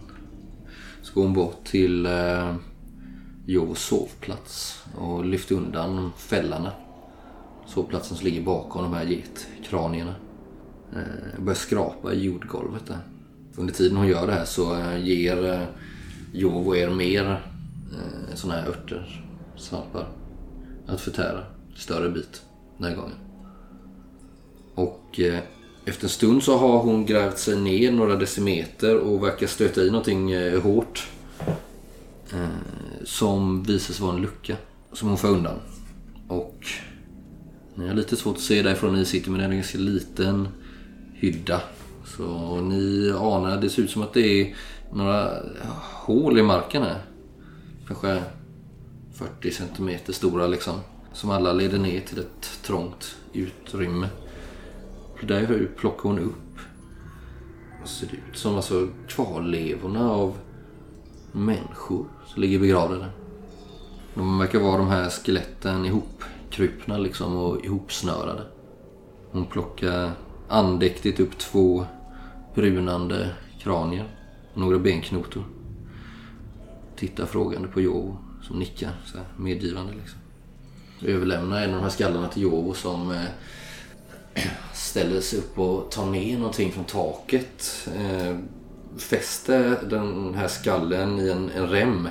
[1.03, 2.55] Så går hon bort till eh,
[3.47, 6.73] Jovs sovplats och lyfter undan fällarna.
[7.67, 10.15] Sovplatsen som ligger bakom de här getkranierna.
[10.93, 13.01] Eh, börjar skrapa i jordgolvet där.
[13.57, 15.63] Under tiden hon gör det här så eh, ger eh,
[16.33, 17.43] Jovo er mer
[17.93, 19.25] eh, sådana här örter,
[19.57, 20.09] svampar
[20.87, 21.45] att förtära.
[21.77, 22.43] Större bit
[22.79, 23.17] den här gången.
[24.75, 25.43] Och eh,
[25.89, 29.91] efter en stund så har hon grävt sig ner några decimeter och verkar stöta i
[29.91, 31.09] någonting eh, hårt.
[32.33, 32.49] Eh,
[33.05, 34.57] som visar sig vara en lucka
[34.93, 35.57] som hon får undan.
[36.29, 36.67] Och
[37.75, 40.49] ni har lite svårt att se därifrån ni sitter men det är en ganska liten
[41.15, 41.61] hydda.
[42.17, 44.55] Så ni anar, det ser ut som att det är
[44.93, 45.43] några
[45.93, 47.03] hål i marken här.
[47.87, 48.23] Kanske
[49.15, 50.81] 40 centimeter stora liksom.
[51.13, 54.09] Som alla leder ner till ett trångt utrymme.
[55.21, 56.59] Och där plockar hon upp.
[57.81, 58.57] Vad ser det ut som?
[58.57, 60.37] Alltså kvarlevorna av
[61.33, 63.11] människor som ligger begravda där.
[64.15, 68.43] De verkar vara de här skeletten ihopkrupna liksom och ihopsnörade.
[69.31, 70.13] Hon plockar
[70.49, 71.87] andäktigt upp två
[72.55, 74.09] brunande kranier
[74.53, 75.45] och några benknotor.
[76.97, 80.19] Tittar frågande på Jovo som nickar så här, medgivande liksom.
[81.03, 83.23] Överlämnar en av de här skallarna till Jovo som eh,
[84.75, 87.89] ställer sig upp och tar ner någonting från taket.
[87.97, 88.37] Eh,
[88.99, 92.09] fäster den här skallen i en, en rem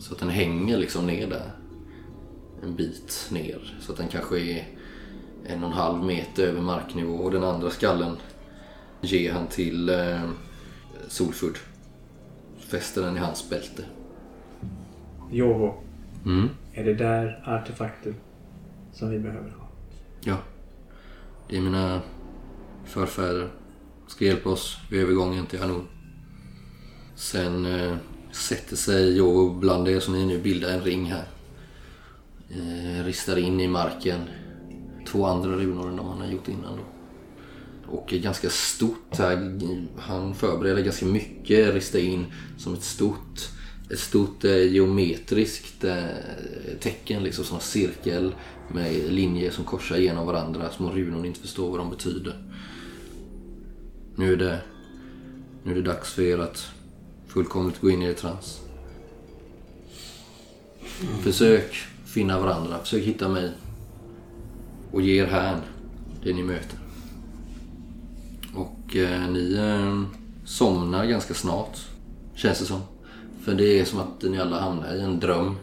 [0.00, 1.50] så att den hänger liksom ner där.
[2.62, 3.78] En bit ner.
[3.80, 4.68] Så att den kanske är
[5.46, 7.14] en och en halv meter över marknivå.
[7.14, 8.16] Och den andra skallen
[9.00, 10.20] ger han till eh,
[11.08, 11.58] Solfurd.
[12.58, 13.82] Fäster den i hans bälte.
[15.30, 15.74] Jovo,
[16.24, 16.48] Mm.
[16.74, 18.14] är det där artefakten
[18.92, 19.68] som vi behöver ha?
[20.20, 20.36] Ja.
[21.48, 22.00] Det är mina
[22.84, 23.50] förfäder.
[24.06, 25.86] Ska hjälpa oss vid övergången till Hanun.
[27.14, 27.96] Sen eh,
[28.32, 31.28] sätter sig Jovo bland er som ni nu bildar en ring här.
[32.50, 34.20] Eh, ristar in i marken
[35.06, 36.84] två andra runor än de han har gjort innan då.
[37.92, 39.60] Och är ganska stort här.
[39.98, 42.26] Han förbereder ganska mycket, ristar in
[42.58, 43.48] som ett stort
[43.90, 46.04] ett stort eh, geometriskt eh,
[46.80, 48.34] tecken, liksom som en cirkel
[48.72, 52.42] med linjer som korsar genom varandra, små runor ni inte förstår vad de betyder.
[54.16, 54.60] Nu är det,
[55.62, 56.70] nu är det dags för er att
[57.26, 58.60] fullkomligt gå in i er trans.
[61.22, 63.50] Försök finna varandra, försök hitta mig
[64.92, 65.60] och ge er hän
[66.22, 66.78] det ni möter.
[68.54, 70.02] Och eh, ni eh,
[70.44, 71.78] somnar ganska snart,
[72.34, 72.80] känns det som.
[73.44, 75.56] För det är som att ni alla hamnar i en dröm.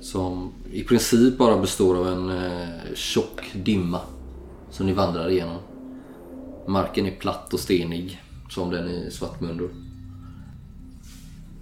[0.00, 4.00] Som i princip bara består av en eh, tjock dimma.
[4.70, 5.58] Som ni vandrar igenom.
[6.66, 8.22] Marken är platt och stenig.
[8.50, 9.70] Som den i Svartmundor.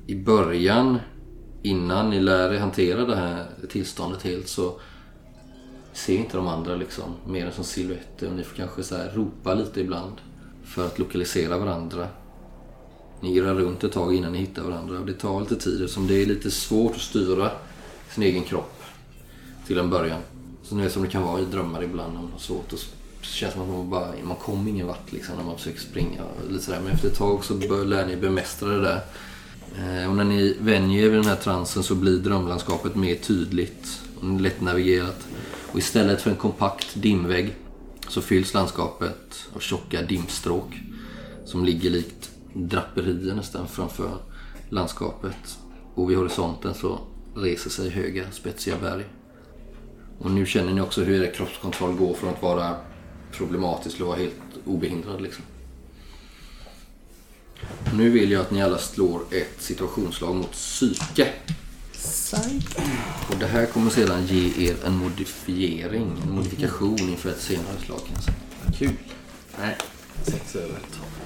[0.07, 0.99] I början,
[1.63, 4.81] innan ni lär er hantera det här tillståndet helt så
[5.93, 8.29] ser inte de andra liksom mer än som silhuetter.
[8.29, 10.15] Och ni får kanske så här ropa lite ibland.
[10.65, 12.09] För att lokalisera varandra.
[13.21, 16.07] Ni irrar runt ett tag innan ni hittar varandra och det tar lite tid eftersom
[16.07, 17.51] det är lite svårt att styra
[18.11, 18.83] sin egen kropp
[19.67, 20.21] till en början.
[20.63, 22.73] Så nu är det som det kan vara i drömmar ibland när man har svårt
[22.73, 22.87] att
[23.21, 26.23] det känns som att man bara, man kommer ingen vart liksom när man försöker springa.
[26.51, 26.81] Lite sådär.
[26.85, 29.01] Men efter ett tag så bör, lär ni bemästra det där.
[29.79, 34.01] Eh, och när ni vänjer er vid den här transen så blir drömlandskapet mer tydligt
[34.21, 35.27] och lättnavigerat.
[35.73, 37.55] Och istället för en kompakt dimvägg
[38.09, 40.81] så fylls landskapet av tjocka dimstråk
[41.45, 44.19] som ligger likt draperier nästan framför
[44.69, 45.59] landskapet.
[45.95, 47.01] Och vid horisonten så
[47.35, 49.05] reser sig höga spetsiga berg.
[50.19, 52.77] Och nu känner ni också hur er kroppskontroll går från att vara
[53.33, 55.23] problematisk till att vara helt obehindrad.
[55.23, 55.45] Liksom.
[57.95, 61.33] Nu vill jag att ni alla slår ett situationsslag mot psyke.
[63.31, 67.99] Och det här kommer sedan ge er en modifiering, en modifikation inför ett senare slag.
[67.99, 68.37] Kan jag säga.
[68.79, 68.97] Kul.
[69.59, 69.77] Nej,
[70.23, 70.79] sex över.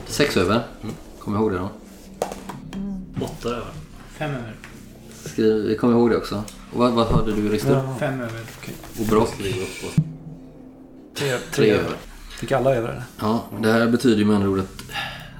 [0.06, 0.66] Sex över.
[1.20, 1.70] Kom ihåg det då.
[3.20, 3.70] Åtta över.
[4.18, 4.56] Fem över.
[5.24, 6.42] Skriv, kom ihåg det också.
[6.72, 7.94] Och vad, vad hade du Rister?
[7.98, 8.40] Fem över.
[8.58, 8.74] Okej.
[9.00, 9.36] Och Brock?
[11.14, 11.96] Tre, Tre över.
[12.30, 13.02] Fick alla över det?
[13.20, 14.82] Ja, det här betyder ju med andra ord att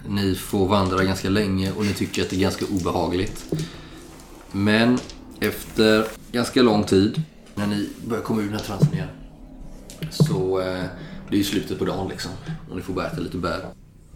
[0.09, 3.55] ni får vandra ganska länge och ni tycker att det är ganska obehagligt.
[4.53, 4.99] Men
[5.41, 7.23] efter ganska lång tid,
[7.55, 9.09] när ni börjar komma ur den här transen igen,
[10.11, 10.85] så eh,
[11.29, 12.31] det är ju slutet på dagen liksom
[12.71, 13.65] och ni får äta lite bär.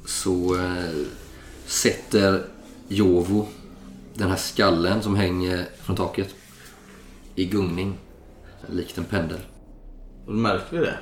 [0.06, 1.06] Så eh,
[1.66, 2.42] sätter
[2.88, 3.48] Jovo
[4.14, 6.34] den här skallen som hänger från taket
[7.34, 7.98] i gungning,
[8.70, 9.38] likt en pendel.
[10.26, 10.98] Och märker vi det?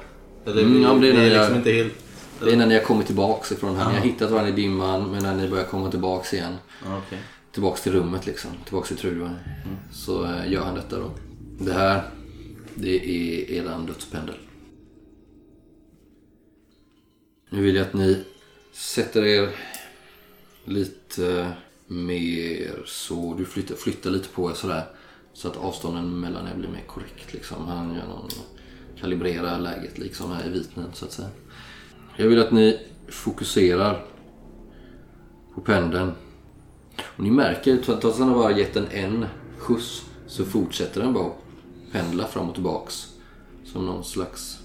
[0.47, 1.93] Eller Mm, ja, det är när är jag- liksom inte helt...
[2.41, 3.89] Det är när ni har kommit tillbaks ifrån här.
[3.89, 6.55] Ni har hittat varandra i dimman men när ni börjar komma tillbaks igen.
[6.87, 7.19] Okej.
[7.53, 8.51] Tillbaks till rummet liksom.
[8.65, 9.31] Tillbaks till Truva.
[9.93, 11.11] Så eh, gör han detta då.
[11.59, 12.03] Det här,
[12.75, 14.35] det är eran dödspendel.
[17.51, 18.25] Nu vill jag att ni
[18.73, 19.49] sätter er
[20.65, 21.49] lite eh,
[21.87, 23.35] mer så.
[23.39, 24.85] Du flyttar, flyttar lite på er sådär.
[25.33, 27.67] Så att avstånden mellan er blir mer korrekt liksom.
[27.67, 28.31] Han gör någon
[29.03, 31.29] kalibrerar läget liksom här i vitnen så att säga.
[32.17, 34.05] Jag vill att ni fokuserar
[35.55, 36.13] på pendeln.
[37.01, 39.27] Och ni märker, trots att han har bara gett den en
[39.59, 41.43] skjuts så fortsätter den bara att
[41.93, 43.09] pendla fram och tillbaks.
[43.65, 44.59] Som någon slags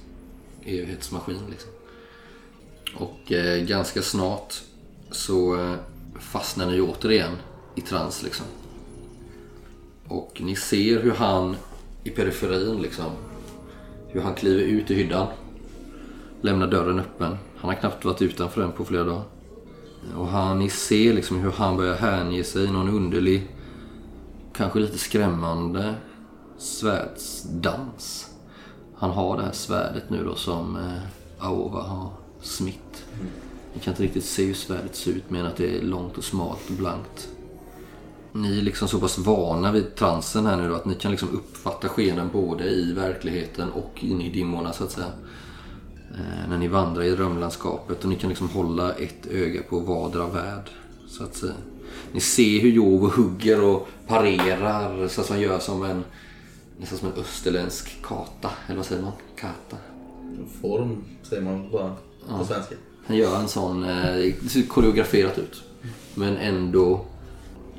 [0.66, 1.72] evighetsmaskin liksom.
[2.96, 4.62] Och eh, ganska snart
[5.12, 5.76] så eh,
[6.20, 7.32] fastnar ni återigen
[7.76, 8.46] i trans liksom.
[10.08, 11.56] Och ni ser hur han
[12.04, 13.12] i periferin liksom,
[14.08, 15.28] hur han kliver ut i hyddan.
[16.41, 17.38] Lämnar dörren öppen.
[17.58, 19.24] Han har knappt varit utanför den på flera dagar.
[20.17, 23.48] Och han, ni ser liksom hur han börjar hänge sig i någon underlig,
[24.54, 25.96] kanske lite skrämmande
[26.58, 28.30] svärdsdans.
[28.96, 33.06] Han har det här svärdet nu då som, eh, Aova har smitt.
[33.78, 36.24] Ni kan inte riktigt se hur svärdet ser ut men att det är långt och
[36.24, 37.30] smalt och blankt.
[38.32, 41.30] Ni är liksom så pass vana vid transen här nu då, att ni kan liksom
[41.30, 45.12] uppfatta skeenden både i verkligheten och inne i dimmorna så att säga.
[46.12, 50.28] Eh, när ni vandrar i drömlandskapet och ni kan liksom hålla ett öga på vardera
[50.28, 50.70] värld.
[51.08, 51.54] Så att säga.
[52.12, 56.04] Ni ser hur Jovo hugger och parerar så att han gör som en
[56.78, 58.50] nästan som en österländsk kata.
[58.68, 59.13] Eller vad säger man?
[59.36, 59.78] Kata.
[60.62, 61.96] Form säger man bara
[62.38, 62.76] på svenska.
[63.08, 65.63] Han gör en sån, eh, det ser koreograferat ut.
[66.15, 67.06] Men ändå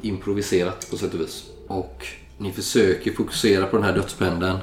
[0.02, 1.44] improviserat på sätt och vis.
[1.66, 2.06] Och
[2.38, 4.58] ni försöker fokusera på den här dödspendeln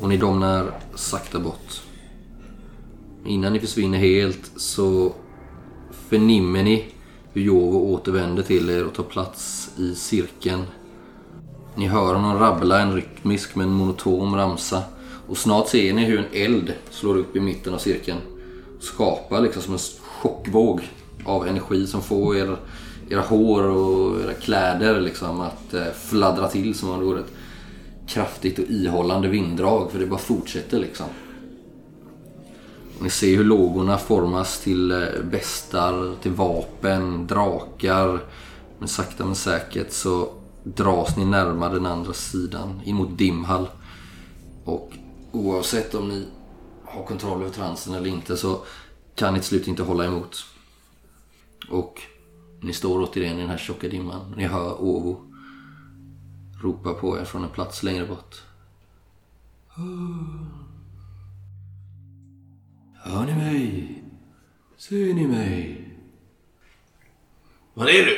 [0.00, 1.82] och ni domnar sakta bort.
[3.26, 5.12] Innan ni försvinner helt så
[6.08, 6.84] förnimmer ni
[7.32, 10.62] hur Jovo återvänder till er och tar plats i cirkeln.
[11.74, 14.82] Ni hör honom rabbla en rytmisk men monoton ramsa.
[15.28, 18.18] Och snart ser ni hur en eld slår upp i mitten av cirkeln.
[18.80, 19.80] Skapar liksom som en
[20.20, 20.88] chockvåg
[21.24, 22.56] av energi som får er,
[23.10, 27.32] era hår och era kläder liksom att eh, fladdra till som om det vore ett
[28.06, 29.90] kraftigt och ihållande vinddrag.
[29.90, 31.06] För det bara fortsätter liksom.
[32.98, 38.20] Och ni ser hur lågorna formas till eh, bestar, till vapen, drakar.
[38.78, 40.28] Men sakta men säkert så
[40.64, 43.68] dras ni närmare den andra sidan, in mot Dimhall.
[44.64, 44.92] Och
[45.32, 46.24] oavsett om ni
[46.84, 48.60] har kontroll över transen eller inte så
[49.20, 50.46] kan till slut inte hålla emot.
[51.68, 52.00] Och
[52.60, 54.34] ni står återigen i den här tjocka dimman.
[54.36, 55.32] Ni hör Ovo
[56.62, 58.42] ropa på er från en plats längre bort.
[63.02, 64.02] Hör ni mig?
[64.76, 65.88] Ser ni mig?
[67.74, 68.16] Var är du?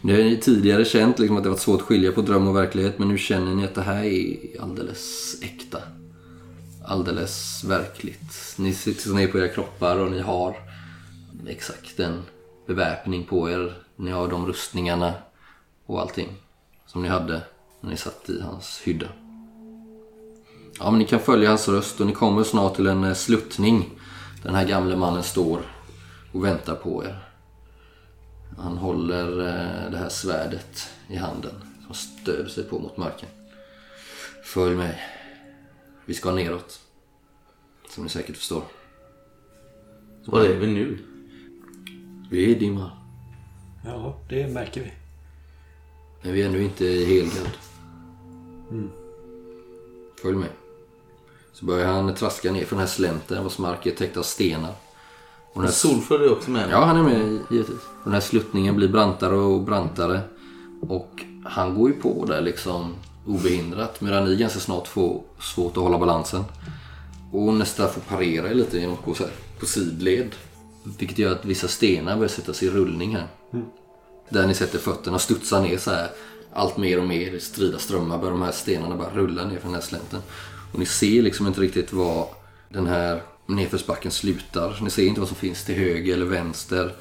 [0.00, 2.56] Ni har ju tidigare känt liksom att det varit svårt att skilja på dröm och
[2.56, 5.78] verklighet men nu känner ni att det här är alldeles äkta.
[6.86, 8.54] Alldeles verkligt.
[8.58, 10.56] Ni sitter ner på era kroppar och ni har
[11.48, 12.22] exakt den
[12.66, 13.74] beväpning på er.
[13.96, 15.14] Ni har de rustningarna
[15.86, 16.28] och allting
[16.86, 17.42] som ni hade
[17.80, 19.06] när ni satt i hans hydda.
[20.78, 23.90] Ja, men ni kan följa hans röst och ni kommer snart till en eh, sluttning.
[24.42, 25.60] Där den här gamle mannen står
[26.32, 27.28] och väntar på er.
[28.58, 31.54] Han håller eh, det här svärdet i handen
[31.86, 33.28] som stöder sig på mot marken.
[34.44, 35.00] Följ mig.
[36.04, 36.80] Vi ska neråt.
[37.88, 38.62] Som ni säkert förstår.
[40.24, 40.98] Var är vi nu?
[42.30, 42.90] Vi är i dimma.
[43.84, 44.92] Ja, det märker vi.
[46.22, 47.52] Men vi är ännu inte i Helgard.
[50.22, 50.48] Följ med.
[51.52, 54.72] Så börjar han traska ner för den här slänten vars mark är täckt av stenar.
[55.52, 56.70] Och den här Solflor är också med.
[56.70, 57.80] Ja, han är med givetvis.
[58.04, 60.20] Den här sluttningen blir brantare och brantare.
[60.80, 62.94] Och han går ju på där liksom
[63.26, 64.00] obehindrat.
[64.00, 66.44] Medan ni ganska snart får svårt att hålla balansen.
[67.32, 70.34] Och nästan får parera er lite genom att gå så här på sidled.
[70.98, 73.26] Vilket gör att vissa stenar börjar sätta sig i rullning här.
[74.28, 76.10] Där ni sätter fötterna studsar ner så här.
[76.52, 79.64] Allt mer och mer i strida strömmar börjar de här stenarna bara rulla ner för
[79.64, 80.20] den här slänten.
[80.72, 82.28] Och ni ser liksom inte riktigt var
[82.68, 84.78] den här nedförsbacken slutar.
[84.82, 86.94] Ni ser inte vad som finns till höger eller vänster.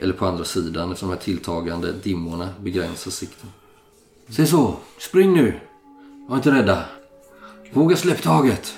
[0.00, 3.48] Eller på andra sidan eftersom de här tilltagande dimmorna begränsar sikten.
[4.30, 5.60] Se så, spring nu!
[6.28, 6.84] Var inte rädda.
[7.72, 8.74] Våga släpp taget.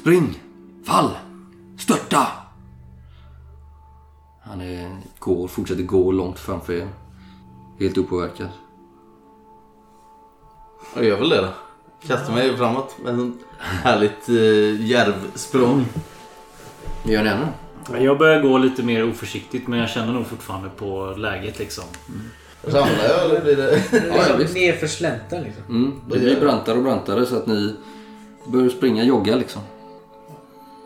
[0.00, 0.42] Spring!
[0.84, 1.10] Fall!
[1.78, 2.26] Störta!
[4.42, 6.88] Han är, går, fortsätter gå långt framför er.
[7.80, 8.48] Helt opåverkad.
[10.94, 11.48] Jag gör väl det då.
[12.06, 15.86] Kastar mig framåt med en härligt uh, djärvsprång.
[17.04, 17.46] Gör ni ännu?
[18.04, 21.84] Jag börjar gå lite mer oförsiktigt men jag känner nog fortfarande på läget liksom.
[22.64, 23.82] Ramlar jag eller blir det...
[24.08, 24.54] Ja, ja, visst.
[24.54, 25.62] Ner för slänten liksom.
[25.68, 27.74] Mm, det blir brantare och brantare så att ni
[28.46, 29.62] börjar springa, jogga liksom.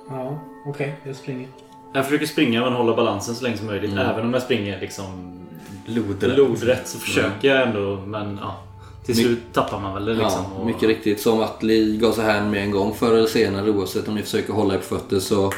[0.08, 0.94] Ja, okej.
[1.04, 1.48] jag springer.
[1.94, 3.92] Jag försöker springa men hålla balansen så länge som möjligt.
[3.92, 5.38] Även om jag springer liksom
[5.86, 7.96] lodrätt, lodrätt så försöker jag ändå.
[8.06, 8.62] Men ja,
[9.06, 10.44] till slut tappar man väl det liksom.
[10.55, 11.20] Ja, och- mycket riktigt.
[11.20, 14.53] Som Atli gav sig hän med en gång förr eller senare oavsett om ni försöker
[14.53, 15.53] hålla er på fötter så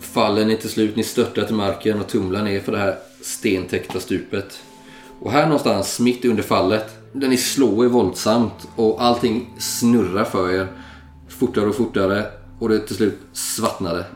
[0.00, 0.96] faller ni till slut.
[0.96, 4.62] Ni störtar till marken och tumlar ner för det här stentäckta stupet.
[5.20, 10.50] Och här någonstans mitt under fallet där ni slår er våldsamt och allting snurrar för
[10.50, 10.68] er
[11.28, 12.26] fortare och fortare
[12.58, 14.06] och det till slut svartnade.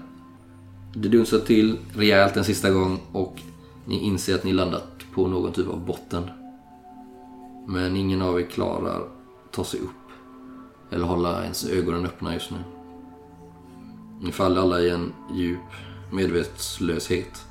[0.95, 3.41] Det dunsar till rejält en sista gång och
[3.85, 6.31] ni inser att ni landat på någon typ av botten.
[7.69, 9.03] Men ingen av er klarar
[9.51, 9.91] ta sig upp.
[10.91, 12.59] Eller hålla ens ögonen öppna just nu.
[14.21, 15.59] Ni faller alla i en djup
[16.13, 17.47] medvetslöshet.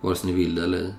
[0.00, 0.94] Vare sig ni vill det eller ej.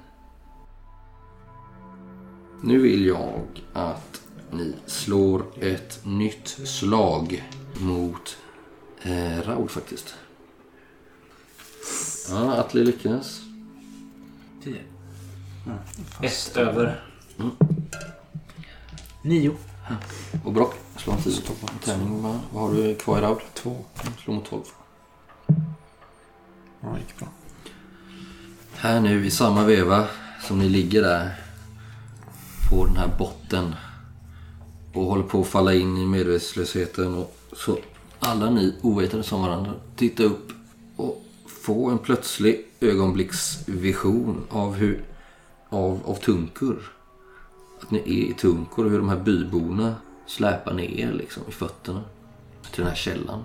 [2.64, 3.42] Nu vill jag
[3.74, 7.44] att ni slår ett nytt slag
[7.80, 8.38] mot
[9.02, 10.16] eh, Raud faktiskt.
[12.30, 13.42] Ja, Atle lyckades.
[14.64, 14.82] Tio.
[16.22, 17.04] Ett över.
[19.22, 19.56] Nio.
[20.46, 22.24] Och Brock, slå en 10 på tärning.
[22.24, 22.40] va?
[22.54, 23.42] Vad har du kvar i raud?
[23.54, 23.86] Två.
[24.24, 24.62] Slå mot 12.
[26.82, 27.28] Ja, det gick bra.
[28.76, 30.08] Här nu i samma veva
[30.48, 31.41] som ni ligger där
[32.72, 33.76] på den här botten
[34.94, 37.78] och håller på att falla in i medvetslösheten och så
[38.20, 40.52] alla ni ovetande som varandra tittar upp
[40.96, 45.04] och får en plötslig ögonblicksvision av hur
[45.70, 46.92] av, av Tunkur.
[47.82, 49.96] Att ni är i Tunkur och hur de här byborna
[50.26, 52.02] släpar ner er liksom i fötterna
[52.72, 53.44] till den här källan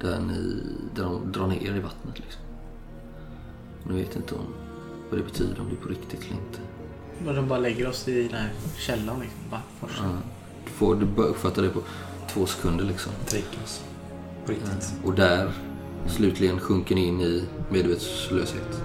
[0.00, 0.62] där, ni,
[0.94, 2.42] där de drar ner er i vattnet liksom.
[3.88, 4.46] Ni vet inte om
[5.10, 6.73] vad det betyder, om det är på riktigt eller inte.
[7.24, 9.40] Men de bara lägger oss i den här källan liksom.
[9.50, 10.00] Bara först.
[10.02, 10.18] Ja.
[10.64, 11.80] Du, får, du bör uppfatta det på
[12.28, 13.12] två sekunder liksom.
[13.26, 13.84] Trickens.
[14.46, 14.94] På riktigt.
[15.04, 15.52] Och där
[16.06, 18.82] slutligen sjunker ni in i medvetslöshet.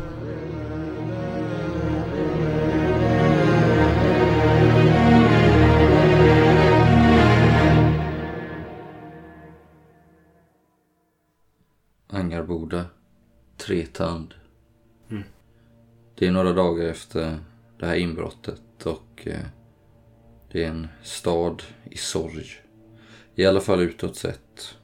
[12.08, 12.86] Angarboda,
[13.58, 14.34] Tretand.
[16.16, 17.40] Det är några dagar efter
[17.80, 19.46] det här inbrottet och eh,
[20.52, 22.48] det är en stad i sorg.
[23.36, 24.76] I alla fall utåt sett.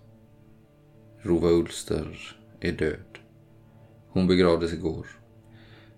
[1.21, 3.19] Rova Ulster är död.
[4.09, 5.07] Hon begravdes igår.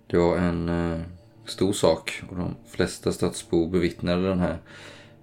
[0.08, 1.00] Det var en eh,
[1.46, 4.58] stor sak och de flesta stadsbor bevittnade den här,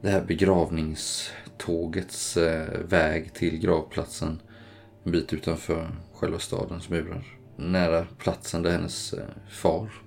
[0.00, 4.40] det här begravningstågets eh, väg till gravplatsen
[5.04, 7.24] en bit utanför själva stadens murar.
[7.56, 10.03] Nära platsen där hennes eh, far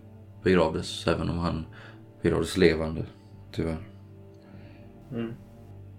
[0.47, 1.65] begravdes, även om han
[2.21, 3.05] begravdes levande,
[3.51, 3.87] tyvärr.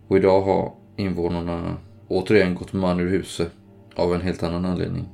[0.09, 1.77] Och idag har invånarna
[2.09, 3.53] återigen gått man ur huset
[3.95, 5.09] av en helt annan anledning.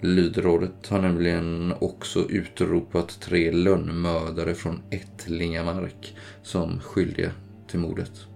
[0.00, 7.30] Lydrådet har nämligen också utropat tre lönnmördare från Ättlingamark som skyldiga
[7.68, 8.26] till mordet.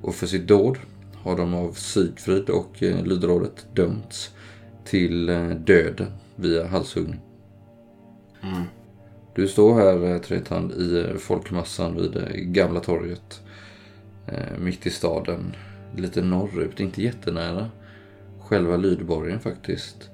[0.00, 0.78] Och för sitt dåd
[1.14, 4.34] har de av Sigfrid och eh, Lydrådet dömts
[4.84, 7.20] till eh, döden via halshuggning.
[9.36, 13.42] Du står här, eh, Tretand, i eh, folkmassan vid eh, Gamla torget.
[14.58, 15.56] Mitt i staden.
[15.96, 17.70] Lite norrut, inte jättenära.
[18.40, 20.10] Själva Lydborgen faktiskt.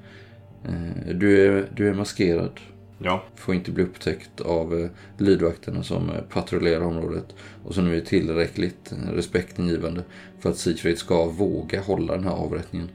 [1.14, 2.60] Du, är, du är maskerad.
[2.98, 3.24] Ja.
[3.34, 7.34] Får inte bli upptäckt av lydvakterna som patrullerar området.
[7.64, 10.02] Och som nu är tillräckligt respektingivande
[10.40, 12.88] för att Sigfrid ska våga hålla den här avrättningen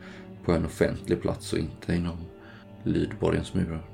[0.45, 2.17] på en offentlig plats och inte inom
[2.83, 3.85] Lydborgens murar.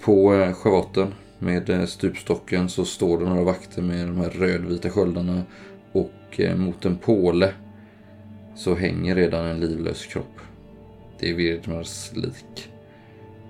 [0.00, 5.42] På schavotten med eh, stupstocken så står det några vakter med de här rödvita sköldarna
[5.92, 7.54] och eh, mot en påle
[8.56, 10.40] så hänger redan en livlös kropp.
[11.18, 12.68] Det är Virdmars lik.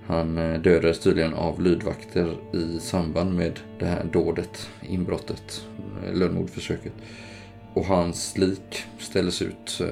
[0.07, 5.67] Han eh, dödades tydligen av lydvakter i samband med det här dådet, inbrottet,
[6.13, 6.93] lönnmordförsöket.
[7.75, 9.83] Och hans lik ställdes ut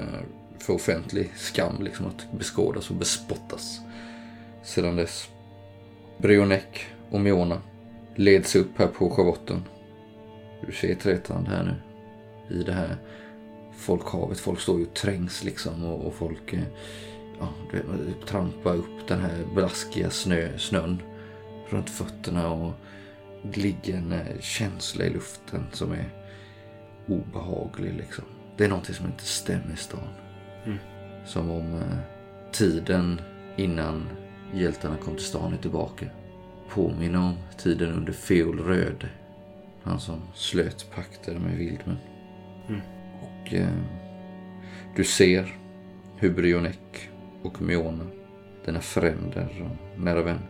[0.59, 3.81] för offentlig skam, liksom att beskådas och bespottas.
[4.63, 5.29] Sedan dess.
[6.19, 7.63] Brionek och Miona
[8.19, 9.65] leds upp här på schavotten.
[10.67, 11.75] Du ser Tretand här nu.
[12.61, 12.97] I det här
[13.77, 14.41] folkhavet.
[14.41, 16.63] Folk står ju och trängs liksom och, och folk eh,
[17.39, 17.49] ja,
[18.27, 21.03] trampar upp den här blaskiga snö, snön
[21.69, 22.73] runt fötterna och
[23.43, 26.09] det ligger en eh, känsla i luften som är
[27.07, 28.25] obehaglig liksom.
[28.57, 30.09] Det är någonting som inte stämmer i stan.
[31.27, 31.99] Som om eh,
[32.53, 33.21] tiden
[33.57, 34.09] innan
[34.55, 36.07] hjältarna kom till stan är tillbaka.
[36.69, 39.09] Påminner om tiden under Feol Röd.
[39.83, 41.97] Han som slöt pakter med Vildmen.
[43.23, 43.69] Och eh,
[44.97, 45.57] du ser
[46.17, 47.11] hur Brionek
[47.43, 48.07] och Miona,
[48.65, 50.41] denna fränder och nära vän,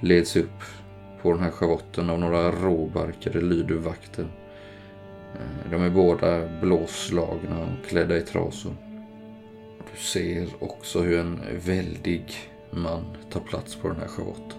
[0.00, 0.62] leds upp
[1.22, 4.26] på den här schavotten av några råbarkade lyduvakter.
[5.34, 8.74] Eh, De är båda blåslagna och klädda i trasor.
[9.92, 12.34] Du ser också hur en väldig
[12.70, 14.57] man tar plats på den här schavotten.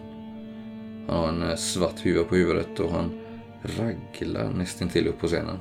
[1.10, 3.20] Han har en eh, svart huva på huvudet och han
[3.62, 5.58] raglar nästintill upp på scenen.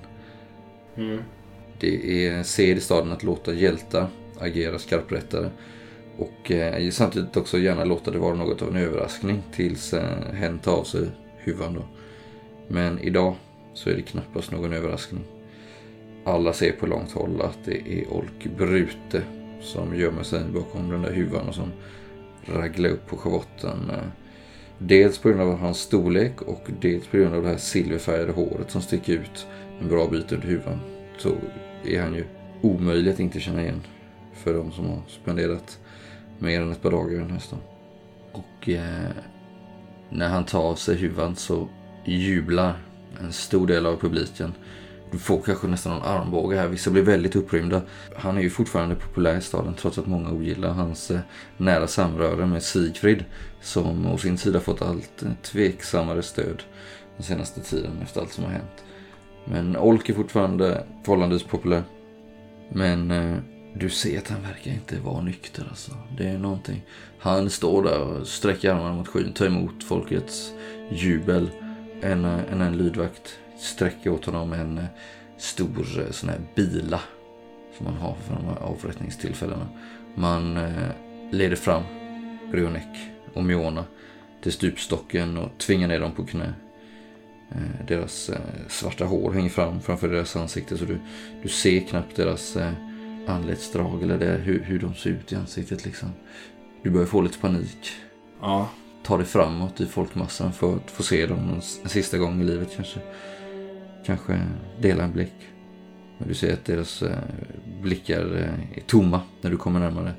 [1.80, 4.06] Det är sed i staden att låta hjältar
[4.38, 5.50] agera skarprättare.
[6.16, 10.58] Och eh, samtidigt också gärna låta det vara något av en överraskning tills eh, hen
[10.58, 11.82] tar av sig huvan då.
[12.68, 13.34] Men idag
[13.74, 15.24] så är det knappast någon överraskning.
[16.24, 19.22] Alla ser på långt håll att det är Olk Brute
[19.60, 21.72] som gömmer sig bakom den där huvan och som
[22.44, 23.90] raglar upp på schavotten.
[23.90, 24.27] eh,
[24.78, 28.70] Dels på grund av hans storlek och dels på grund av det här silverfärgade håret
[28.70, 29.46] som sticker ut
[29.80, 30.80] en bra bit under huvan.
[31.18, 31.36] Så
[31.84, 32.24] är han ju
[32.60, 33.80] omöjlig att inte känna igen
[34.34, 35.78] för de som har spenderat
[36.38, 37.60] mer än ett par dagar i den här stan.
[38.32, 39.10] Och eh,
[40.10, 41.68] när han tar av sig huvan så
[42.04, 42.74] jublar
[43.20, 44.52] en stor del av publiken.
[45.10, 46.68] Du får kanske nästan en armbåge här.
[46.68, 47.82] Vissa blir väldigt upprymda.
[48.16, 51.20] Han är ju fortfarande populär i staden trots att många ogillar hans eh,
[51.56, 53.24] nära samröre med Sigfrid
[53.60, 56.62] som å sin sida fått allt tveksammare stöd
[57.16, 58.84] den senaste tiden efter allt som har hänt.
[59.44, 61.82] Men Olk är fortfarande förhållandevis populär.
[62.68, 63.36] Men eh,
[63.74, 65.92] du ser att han verkar inte vara nykter alltså.
[66.16, 66.82] Det är någonting.
[67.18, 70.52] Han står där och sträcker armarna mot skyn, tar emot folkets
[70.90, 71.50] jubel.
[72.00, 74.84] En, eh, en, en lydvakt sträcker åt honom en eh,
[75.38, 77.00] stor eh, sån här bila
[77.76, 79.68] som man har för de här avrättningstillfällena.
[80.14, 80.90] Man eh,
[81.30, 81.82] leder fram
[82.50, 83.84] Brionek och Miona
[84.42, 86.54] till stupstocken och tvingar ner dem på knä.
[87.50, 90.98] Eh, deras eh, svarta hår hänger fram framför deras ansikte så du,
[91.42, 92.72] du ser knappt deras eh,
[93.26, 96.08] anletsdrag eller det, hur, hur de ser ut i ansiktet liksom.
[96.82, 97.90] Du börjar få lite panik.
[98.40, 98.68] Ja.
[99.02, 102.68] Ta dig framåt i folkmassan för att få se dem en, sista gång i livet
[102.76, 103.00] kanske.
[104.06, 104.40] Kanske
[104.80, 105.34] dela en blick.
[106.18, 107.02] Men du ser att deras
[107.82, 108.24] blickar
[108.74, 110.14] är tomma när du kommer närmare.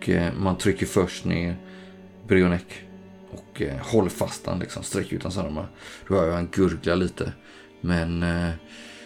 [0.00, 1.56] Och eh, man trycker först ner
[2.26, 2.82] Brionek
[3.30, 5.66] och eh, håller fast den, liksom, sträcker ut hans armar.
[6.08, 7.32] Du hör jag han gurglar lite.
[7.80, 8.50] Men eh,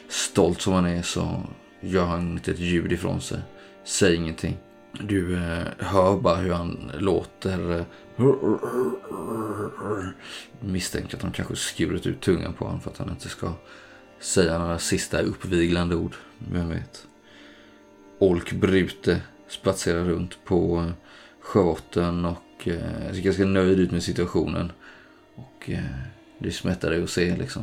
[0.09, 1.43] stolt som han är så
[1.81, 3.39] gör han inte ett ljud ifrån sig.
[3.85, 4.57] Säger ingenting.
[5.01, 7.79] Du eh, hör bara hur han låter.
[7.79, 7.85] Eh,
[10.61, 13.53] misstänker att de kanske skurit ut tungan på honom för att han inte ska
[14.21, 16.15] säga några sista uppviglande ord.
[16.53, 17.07] Vem vet.
[18.19, 20.93] Olk Brute spatserar runt på
[21.41, 24.73] schavotten och eh, ser ganska nöjd ut med situationen.
[25.35, 25.85] Och eh,
[26.39, 27.63] det smärtar dig att se liksom.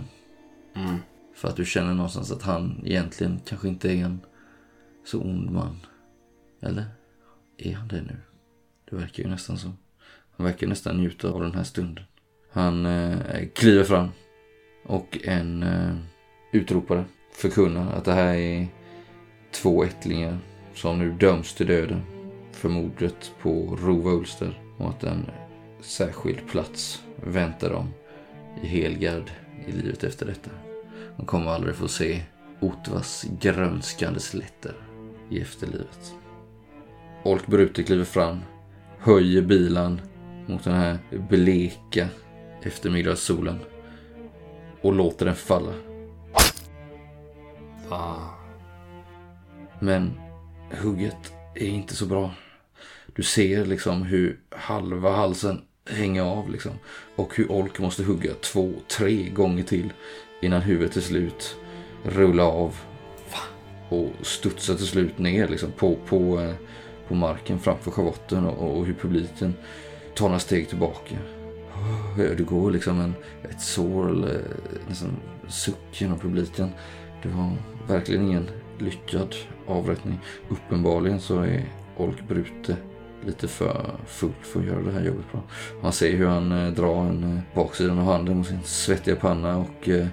[0.74, 0.98] Mm.
[1.36, 4.20] För att du känner någonstans att han egentligen kanske inte är en
[5.06, 5.80] så ond man.
[6.62, 6.86] Eller?
[7.58, 8.18] Är han det nu?
[8.90, 9.72] Det verkar ju nästan så.
[10.38, 12.04] Han verkar nästan njuta av den här stunden.
[12.52, 14.10] Han eh, kliver fram
[14.84, 15.96] och en eh,
[16.52, 18.68] utropare förkunnar att det här är
[19.52, 20.38] två ättlingar
[20.74, 22.02] som nu döms till döden
[22.52, 25.26] för mordet på Rova Ulster och att en
[25.82, 27.94] särskild plats väntar dem
[28.64, 29.32] i Helgard
[29.68, 30.50] i livet efter detta.
[31.18, 32.22] De kommer aldrig få se
[32.60, 34.74] Otvas grönskande slätter
[35.30, 36.16] i efterlivet.
[37.24, 38.40] Olk Brute kliver fram,
[39.00, 40.02] höjer bilan
[40.48, 40.98] mot den här
[41.30, 42.08] bleka
[42.62, 43.60] eftermiddagssolen
[44.82, 45.74] och låter den falla.
[47.90, 48.30] Fan.
[49.80, 50.31] Men
[50.78, 52.32] hugget är inte så bra.
[53.16, 56.72] Du ser liksom hur halva halsen hänger av liksom.
[57.16, 59.94] Och hur Olk måste hugga två, tre gånger till
[60.42, 61.56] innan huvudet till slut
[62.04, 62.78] rullar av.
[63.90, 66.54] Och studsar till slut ner liksom på, på, eh,
[67.08, 69.54] på marken framför schavotten och, och hur publiken
[70.16, 71.16] tar några steg tillbaka.
[72.18, 73.14] Det går liksom en,
[73.50, 75.18] ett sår eller eh, en
[75.50, 76.70] suck genom publiken.
[77.24, 77.56] Det var
[77.88, 78.48] verkligen ingen
[78.80, 79.36] lyckad
[79.68, 80.20] avrättning.
[80.50, 81.66] Uppenbarligen så är
[81.98, 82.78] Olk Brute
[83.26, 85.42] lite för full för att göra det här jobbet bra.
[85.82, 89.58] Man ser hur han eh, drar en eh, baksidan av handen mot sin svettiga panna
[89.58, 90.08] och eh,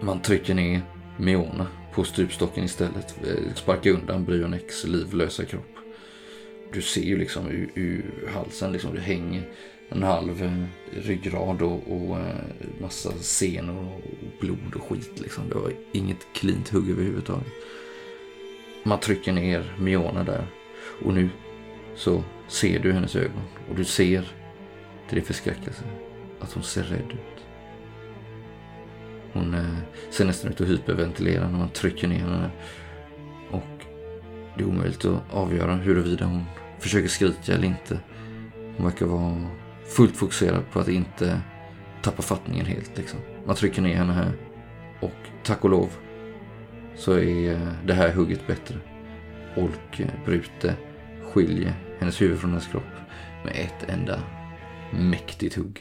[0.00, 0.80] man trycker ner
[1.16, 3.14] Miona på stupstocken istället.
[3.26, 5.66] Eh, sparkar undan Bryonex livlösa kropp.
[6.72, 9.42] Du ser ju liksom ur, ur halsen, liksom, det hänger
[9.94, 10.64] en halv eh,
[11.02, 12.34] ryggrad och, och eh,
[12.80, 14.00] massa senor och
[14.40, 15.20] blod och skit.
[15.20, 15.48] Liksom.
[15.48, 17.46] Det var inget klint hugg överhuvudtaget.
[18.84, 20.46] Man trycker ner Miona där
[21.04, 21.28] och nu
[21.94, 24.32] så ser du hennes ögon och du ser
[25.08, 25.84] till din förskräckelse
[26.40, 27.44] att hon ser rädd ut.
[29.32, 29.76] Hon eh,
[30.10, 32.50] ser nästan ut att hyperventilera när man trycker ner henne.
[33.50, 33.84] Och
[34.56, 36.44] det är omöjligt att avgöra huruvida hon
[36.78, 37.98] försöker skrika eller inte.
[38.76, 39.46] Hon verkar vara
[39.84, 41.40] fullt fokuserad på att inte
[42.02, 42.98] tappa fattningen helt.
[42.98, 43.20] Liksom.
[43.46, 44.32] Man trycker ner henne här.
[45.00, 45.90] Och tack och lov
[46.96, 48.76] så är eh, det här hugget bättre.
[49.56, 50.76] Olk eh, Brute
[51.22, 52.92] skiljer hennes huvud från hennes kropp
[53.44, 54.22] med ett enda
[54.92, 55.80] mäktigt hugg.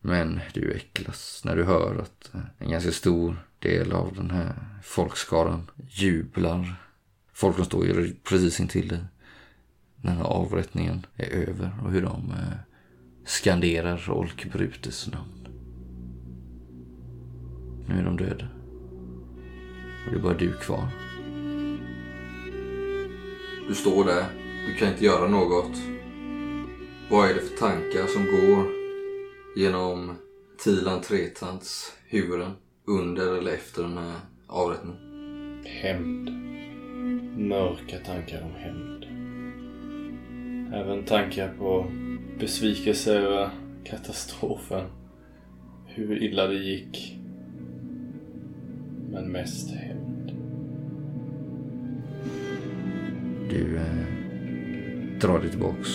[0.00, 4.54] Men du äcklas när du hör att eh, en ganska stor del av den här
[4.82, 6.74] folkskaran jublar.
[7.32, 8.98] Folk som står precis intill dig.
[10.02, 12.58] När avrättningen är över och hur de eh,
[13.24, 15.48] skanderar Olk Brutes namn.
[17.88, 18.48] Nu är de döda.
[20.06, 20.88] Och det är bara du kvar.
[23.68, 24.24] Du står där.
[24.66, 25.76] Du kan inte göra något.
[27.10, 28.66] Vad är det för tankar som går
[29.56, 30.16] genom
[30.64, 32.52] Tilan Tretants huvuden
[32.86, 34.98] under eller efter den här avrättningen?
[35.64, 36.30] Hämnd.
[37.48, 38.89] Mörka tankar om hämnd.
[40.72, 41.86] Även tankar på
[42.38, 43.50] besvikelse över
[43.84, 44.84] katastrofen.
[45.86, 47.18] Hur illa det gick.
[49.10, 50.32] Men mest hämnd.
[53.50, 55.88] Du eh, drar dig tillbaks.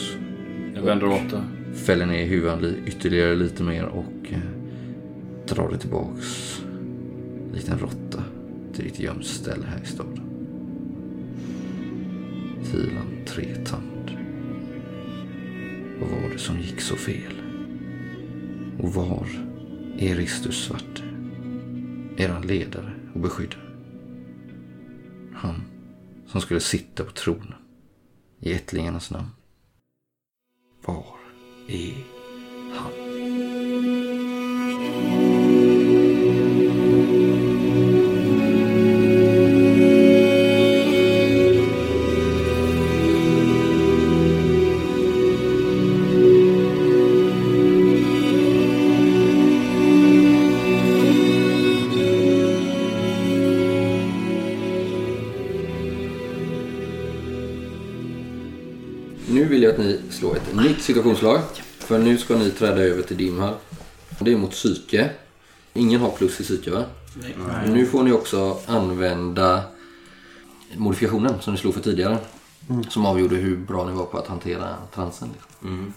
[0.75, 1.43] Jag vänder åter.
[1.73, 4.39] Fäller ner huvudet li- ytterligare lite mer och eh,
[5.47, 6.59] drar dig tillbaks.
[7.53, 8.23] Likt en råtta
[8.73, 10.21] till ditt gömställe här i staden.
[12.63, 13.83] Filan Tretand.
[15.99, 17.41] Vad var det som gick så fel?
[18.79, 19.27] Och var
[19.97, 21.03] är Ristus Svarte?
[22.17, 23.61] Eran ledare och beskyddare.
[25.33, 25.63] Han
[26.27, 27.53] som skulle sitta på tronen
[28.39, 29.29] i ättlingarnas namn.
[30.85, 31.15] Var
[31.67, 32.03] är
[32.73, 33.04] han?
[60.85, 61.41] Situationslag.
[61.79, 63.53] För nu ska ni träda över till Dimhall.
[64.19, 65.09] Det är mot psyke.
[65.73, 66.83] Ingen har plus i psyke va?
[67.47, 67.69] Nej.
[67.69, 69.63] Nu får ni också använda
[70.77, 72.17] modifikationen som ni slog för tidigare.
[72.89, 75.29] Som avgjorde hur bra ni var på att hantera transen.
[75.33, 75.93] Liksom.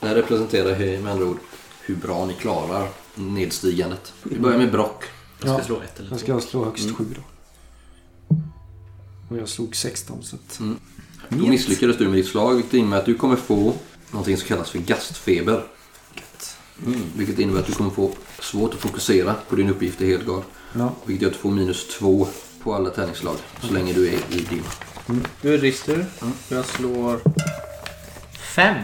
[0.00, 1.38] Det här representerar med andra ord
[1.82, 4.12] hur bra ni klarar nedstigandet.
[4.22, 5.04] Vi börjar med Brock.
[5.40, 5.64] Jag ska Ja.
[5.64, 7.22] slå ett eller Jag ska slå högst sju då.
[9.28, 10.60] Och jag slog 16 så att...
[11.28, 13.74] Då misslyckades du med ditt slag vilket innebär att du kommer få
[14.10, 15.64] någonting som kallas för gastfeber.
[16.86, 17.00] Mm.
[17.16, 20.42] Vilket innebär att du kommer få svårt att fokusera på din uppgift i Helgard.
[20.72, 20.92] Ja.
[21.04, 22.28] Vilket gör att du får minus två
[22.62, 24.62] på alla tärningsslag så länge du är i din.
[25.42, 26.06] Du är ristur.
[26.48, 27.20] Jag slår
[28.54, 28.76] fem.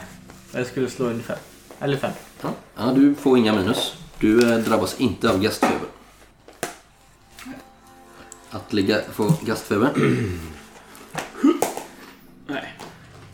[0.53, 1.39] Jag skulle slå ungefär.
[1.81, 2.13] Eller fem.
[2.77, 3.95] Ja, du får inga minus.
[4.21, 5.89] Du eh, drabbas inte av gastfeber.
[8.51, 9.91] Att ligga, få gastfeber.
[12.47, 12.79] Nej.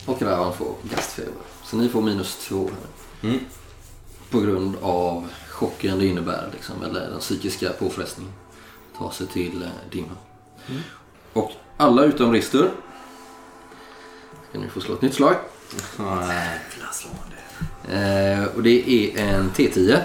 [0.05, 1.52] Och Ravan får gastfeber.
[1.73, 3.39] Så ni får minus två här.
[4.29, 8.33] På grund av chocken det innebär, liksom, eller den psykiska påfrestningen.
[8.97, 10.15] Ta sig till eh, dimma.
[11.33, 12.69] Och alla utom Rister.
[14.49, 15.35] Ska ni få slå ett nytt slag.
[15.99, 16.59] Nej.
[17.89, 20.01] Eh, och det är en T10.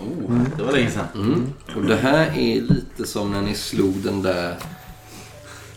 [0.00, 1.06] Oh, det var länge sedan.
[1.14, 1.52] Mm.
[1.76, 4.56] Och det här är lite som när ni slog den där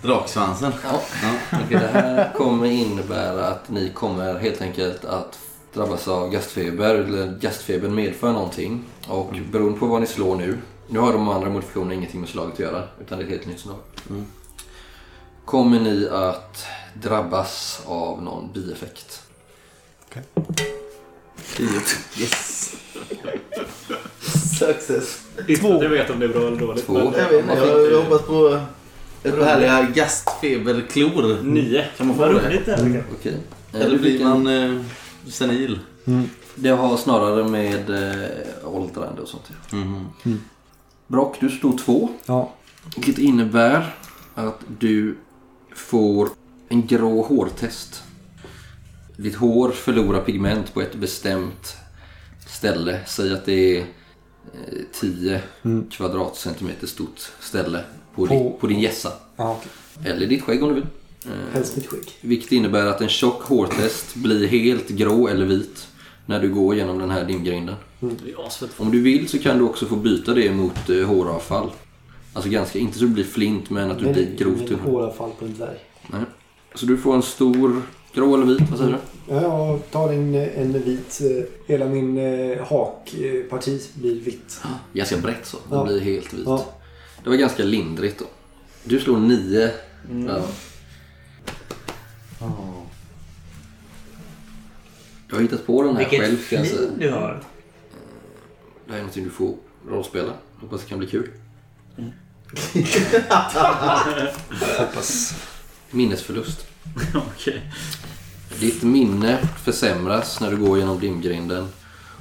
[0.02, 0.72] Draksvansen.
[0.84, 1.02] Ja.
[1.24, 1.58] Ja.
[1.60, 5.40] Och det här kommer innebära att ni kommer helt enkelt att
[5.74, 6.96] drabbas av gastfeber.
[6.96, 8.84] Eller gastfebern medför någonting.
[9.08, 10.58] Och beroende på vad ni slår nu.
[10.88, 12.84] Nu har de andra modifikationerna ingenting med slaget att göra.
[13.02, 13.76] Utan det är ett helt nytt slag.
[15.46, 19.22] Kommer ni att drabbas av någon bieffekt.
[22.20, 22.74] Yes.
[24.60, 25.20] Success.
[25.60, 25.84] Två.
[25.84, 26.86] Jag vet om det är bra eller dåligt.
[26.86, 26.94] Två.
[26.94, 28.60] men- Jag vet jag, jag hoppas på
[29.24, 31.44] ett par härliga gastfeberklor.
[31.44, 31.86] Nio.
[31.98, 33.04] Kan man få Vad roligt det är.
[33.20, 33.38] Okej.
[33.74, 34.82] Eh, Eller blir vilken- man eh,
[35.28, 35.80] senil?
[36.56, 38.30] Det har snarare med eh,
[38.76, 39.82] åldrande och sånt göra.
[39.84, 40.42] Mhm.
[41.08, 42.10] Brock, du står två.
[42.26, 42.54] Ja.
[42.96, 43.96] Vilket innebär
[44.36, 45.18] att du
[45.76, 46.30] får
[46.70, 48.04] en grå hårtest.
[49.18, 51.78] Ditt hår förlorar pigment på ett bestämt
[52.48, 53.00] ställe.
[53.08, 53.86] Säg att det är eh,
[55.00, 55.42] 10
[55.92, 57.84] kvadratcentimeter stort ställe
[58.20, 59.12] på, På- Din, på din gässa.
[59.36, 60.12] Ja, okej.
[60.14, 60.86] Eller ditt skägg om du vill.
[61.26, 62.12] Eh, Helst mitt skägg.
[62.22, 65.88] vilket innebär att en tjock hårtest blir helt grå eller vit
[66.26, 67.76] när du går genom den här dimgrinden.
[68.48, 68.70] Asfett.
[68.78, 71.70] Om du vill så kan du också få byta det mot eh, håravfall.
[72.34, 74.80] Alltså ganska, inte så det blir flint men att du blir grovt Men tunn.
[74.80, 75.78] håravfall på en dvärg.
[76.08, 76.22] Nej.
[76.76, 77.82] Så du får en stor,
[78.14, 79.34] grå eller vit, vad säger du?
[79.36, 81.22] Ja, jag tar en, en vit.
[81.22, 84.62] eh, Hela min eh, hakparti blir vitt.
[84.94, 85.84] Ganska brett så, det Ja.
[85.86, 86.44] blir helt vit.
[86.46, 86.66] Ja.
[87.24, 88.26] Det var ganska lindrigt då.
[88.84, 89.72] Du slår nio.
[90.28, 90.42] Ja.
[95.28, 96.78] Du har hittat på den här Vilket själv jag säga.
[96.78, 97.44] flin du har.
[98.86, 99.56] Det här är någonting du får
[99.90, 100.34] rollspela.
[100.62, 101.30] Hoppas det kan bli kul.
[104.78, 105.34] Hoppas.
[105.92, 106.68] Minnesförlust.
[107.16, 107.72] Okej.
[108.60, 111.68] Ditt minne försämras när du går genom dimgrinden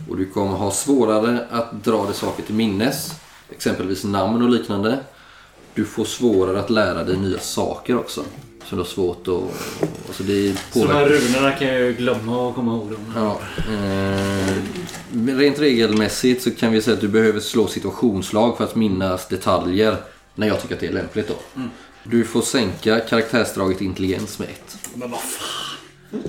[0.08, 3.14] och du kommer ha svårare att dra dig saker till minnes,
[3.50, 4.98] exempelvis namn och liknande.
[5.74, 8.24] Du får svårare att lära dig nya saker också.
[8.64, 9.42] Så du har svårt att...
[10.06, 13.12] Alltså det Så de här runorna kan jag ju glömma och komma ihåg dem.
[13.16, 13.40] Ja,
[13.72, 19.28] eh, rent regelmässigt så kan vi säga att du behöver slå situationsslag för att minnas
[19.28, 19.96] detaljer
[20.34, 21.28] när jag tycker att det är lämpligt.
[21.28, 21.62] Då.
[22.04, 24.78] Du får sänka karaktärsdraget intelligens med ett.
[24.94, 26.22] Men vad fan.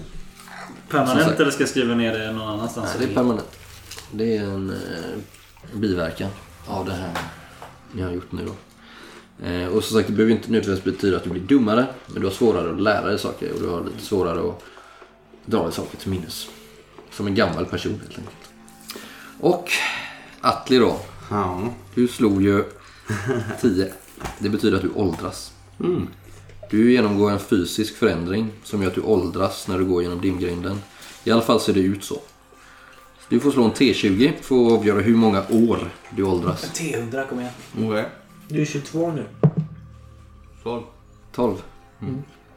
[0.90, 2.90] Permanent eller ska jag skriva ner det någon annanstans?
[2.98, 3.60] Nej, det är permanent.
[4.12, 6.30] Det är en eh, biverkan
[6.70, 7.18] av det här
[7.92, 8.54] ni har gjort nu då.
[9.46, 11.86] Eh, och som sagt, det behöver inte nödvändigtvis betyda att du blir dummare.
[12.08, 14.64] Men du har svårare att lära dig saker och du har lite svårare att
[15.46, 16.48] dra dig saker till minnes.
[17.12, 18.50] Som en gammal person helt enkelt.
[19.40, 19.72] Och
[20.42, 21.00] Atli då.
[21.30, 21.70] Ja.
[21.96, 22.64] Du slog ju
[23.62, 23.94] 10.
[24.40, 25.52] Det betyder att du åldras.
[26.70, 30.82] Du genomgår en fysisk förändring som gör att du åldras när du går genom dimgrinden.
[31.24, 32.22] I alla fall ser det ut så.
[33.30, 36.74] Du får slå en T20 för att avgöra hur många år du åldras.
[36.74, 37.52] T100, kom igen.
[37.84, 38.06] Okej.
[38.48, 39.24] Du är 22 nu.
[40.64, 40.82] Tolv.
[41.32, 41.56] 12.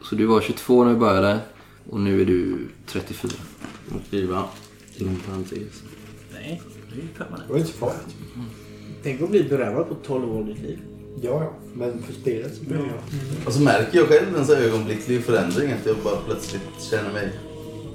[0.02, 1.38] Så du var 22 när vi började
[1.90, 3.32] och nu är du 34.
[3.94, 4.44] Och skriva
[4.96, 5.82] inom parentes.
[6.32, 6.62] Nej,
[6.92, 7.42] det är ju permanent.
[7.46, 8.16] Det var inte så farligt.
[9.02, 10.78] Tänk att bli berövad på 12 år av ditt liv.
[11.22, 11.52] Ja, ja.
[11.74, 13.46] Men för spelet så blir jag...
[13.46, 17.12] Och så märker jag själv en så här ögonblicklig förändring att jag bara plötsligt känner
[17.12, 17.32] mig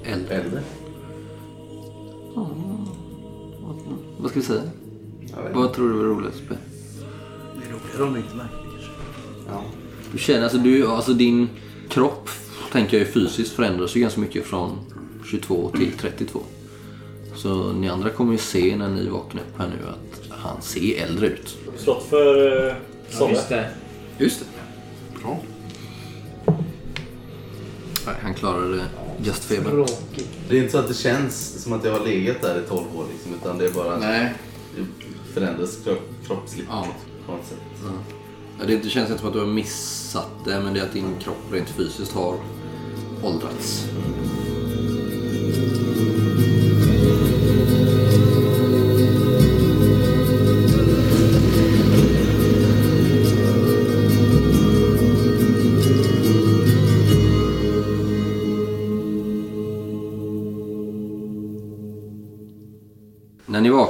[0.04, 0.34] Äldre.
[0.34, 0.60] äldre.
[4.18, 4.62] Vad ska vi säga?
[5.54, 6.42] Vad tror du var roligast?
[6.48, 8.90] Det är roligare om du inte märker kanske.
[9.48, 9.64] Ja.
[10.12, 11.48] Du känner alltså, du, alltså din
[11.88, 12.28] kropp
[12.72, 14.78] tänker jag ju fysiskt förändras ju ganska mycket från
[15.30, 16.40] 22 till 32.
[17.34, 21.02] Så ni andra kommer ju se när ni vaknar upp här nu att han ser
[21.02, 21.56] äldre ut.
[21.76, 22.74] Slått för uh,
[23.20, 23.70] Ja, just det.
[24.18, 24.46] Just det.
[25.22, 25.38] Bra.
[28.06, 28.84] Nej, han klarade
[29.22, 29.70] gästfeber.
[29.70, 30.28] Tråkigt.
[30.48, 32.80] Det är inte så att det känns som att jag har legat där i 12
[32.96, 34.32] år liksom, utan det är bara att Nej.
[34.76, 34.84] det
[35.34, 36.86] förändras kropp, kroppsligt Ja.
[37.26, 37.58] på något sätt.
[38.60, 40.92] Ja, det det känns inte som att du har missat det, men det är att
[40.92, 42.36] din kropp rent fysiskt har
[43.22, 43.84] åldrats.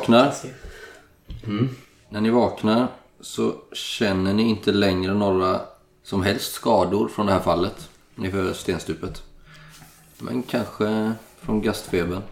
[0.09, 1.69] När ni vaknar
[2.09, 2.89] När ni vaknar
[3.21, 5.61] så känner ni inte längre några
[6.03, 9.23] som helst skador från det här fallet nerför stenstupet.
[10.19, 12.23] Men kanske från gastfebern.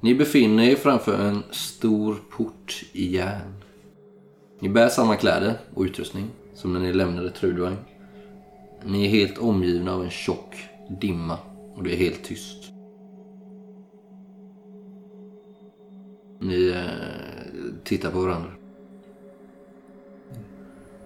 [0.00, 3.54] Ni befinner er framför en stor port i järn.
[4.60, 7.76] Ni bär samma kläder och utrustning som när ni lämnade Trudvang.
[8.84, 10.56] Ni är helt omgivna av en tjock
[11.00, 11.38] dimma
[11.76, 12.71] och det är helt tyst.
[16.42, 18.50] Ni eh, tittar på varandra.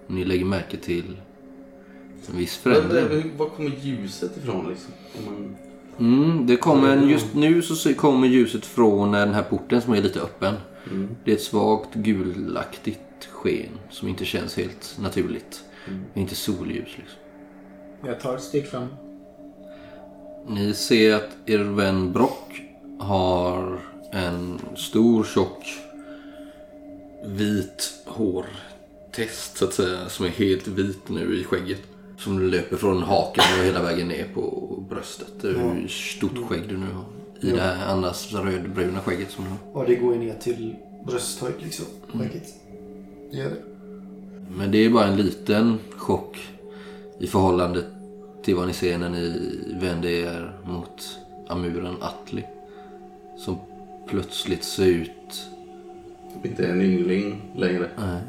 [0.07, 1.17] Ni lägger märke till
[2.29, 3.05] en viss förändring.
[3.09, 4.93] Men, Var kommer ljuset ifrån liksom?
[5.17, 5.55] Om man...
[5.99, 10.01] Mm, det kommer en, just nu så kommer ljuset från den här porten som är
[10.01, 10.55] lite öppen.
[11.23, 12.99] Det är ett svagt gulaktigt
[13.31, 15.63] sken som inte känns helt naturligt.
[16.13, 17.19] Det är inte solljus liksom.
[18.05, 18.87] Jag tar ett steg fram.
[20.47, 22.61] Ni ser att er vän Brock
[22.99, 23.79] har
[24.11, 25.63] en stor tjock
[27.25, 30.09] vit hårtest så att säga.
[30.09, 31.81] Som är helt vit nu i skägget.
[32.17, 35.33] Som löper från haken och hela vägen ner på bröstet.
[35.41, 37.05] Hur stort skägg du nu har.
[37.41, 39.81] I det här annars rödbruna skägget som du har.
[39.81, 41.85] Ja, det går ju ner till brösthöjd liksom.
[42.13, 42.53] Skägget.
[43.31, 43.61] Det gör det.
[44.57, 46.37] Men det är bara en liten chock
[47.19, 47.83] i förhållande
[48.43, 49.51] till vad ni ser när ni
[49.81, 52.45] vänder er mot amuren Atli.
[53.37, 53.57] Som
[54.07, 55.49] plötsligt ser ut...
[56.43, 57.89] Inte en yngling längre.
[57.97, 58.21] Nej.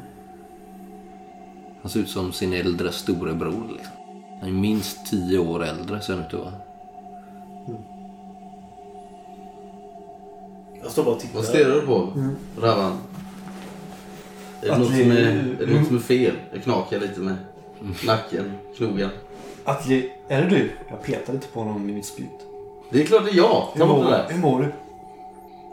[1.81, 3.67] Han ser ut som sin äldre storebror.
[3.71, 3.93] Liksom.
[4.39, 6.53] Han är minst tio år äldre ser han ut att vara.
[10.81, 11.35] Jag står bara och tittar.
[11.35, 12.09] Vad stirrar du på,
[12.61, 12.97] Ravan?
[14.61, 15.15] Är det, Att något vi- som är,
[15.61, 16.33] är det något som är fel?
[16.53, 17.35] Jag knakar lite med
[18.05, 19.09] nacken, knogen.
[19.63, 20.71] Atli, är det du?
[20.89, 22.27] Jag petar lite på honom med mitt spjut.
[22.91, 23.67] Det är klart det är jag!
[23.73, 24.71] Hur Ta bort mår, det hur mår du?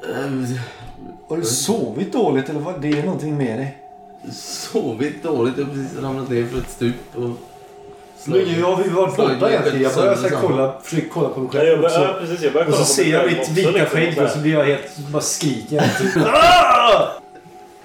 [0.03, 0.59] Eh,
[1.29, 2.81] Har du sovit dåligt eller vad?
[2.83, 3.79] Det är någonting med dig.
[4.33, 7.31] Sovit dåligt, jag har precis ramlat ner för ett stup och...
[8.29, 9.83] Men jag har ju varit borta egentligen.
[9.83, 12.21] Jag börjar så här kolla, försöker kolla på mig Ja, jag själv börjar, ja, också.
[12.21, 14.25] precis, jag börjar Och så ser jag mitt vita liksom, skägg här.
[14.25, 14.99] och så blir jag helt...
[14.99, 15.85] bara skriker.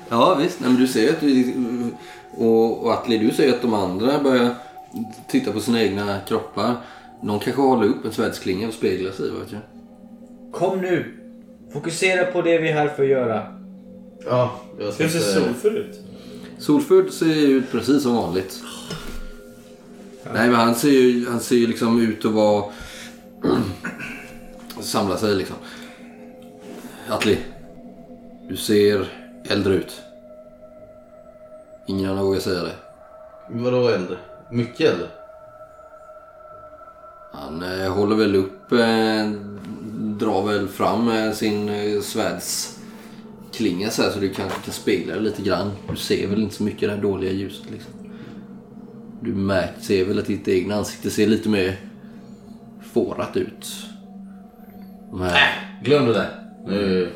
[0.09, 1.53] Ja visst, Nej, men du ser att du,
[2.37, 4.55] och, och Atli, du ser att de andra börjar
[5.27, 6.75] titta på sina egna kroppar.
[7.21, 9.25] Någon kanske håller upp en svärdsklinga och speglar sig.
[9.29, 9.61] Vet jag.
[10.51, 11.17] Kom nu!
[11.73, 13.47] Fokusera på det vi är här för att göra.
[14.25, 15.53] Ja, jag ska Hur ser inte...
[15.53, 15.99] Solfur ut?
[16.57, 18.59] Solfurd ser ju ut precis som vanligt.
[20.33, 22.65] Nej men han ser ju, han ser ju liksom ut att vara...
[24.81, 25.55] Samla sig liksom.
[27.09, 27.37] Atli.
[28.49, 29.07] Du ser
[29.49, 30.01] äldre ut.
[31.87, 32.75] Ingen annan vågar säga det.
[33.49, 34.17] Vadå äldre?
[34.51, 35.07] Mycket äldre?
[37.33, 39.31] Han eh, håller väl upp eh,
[40.21, 45.19] drar väl fram eh, sin eh, svärdsklinga så här så du kanske kan spegla det
[45.19, 45.71] lite grann.
[45.89, 47.93] Du ser väl inte så mycket det här dåliga ljuset liksom.
[49.21, 51.79] Du märker, ser väl att ditt egna ansikte ser lite mer
[52.93, 53.67] fårat ut.
[55.11, 55.39] De här,
[55.83, 56.29] Glöm det där.
[56.67, 57.09] Nu,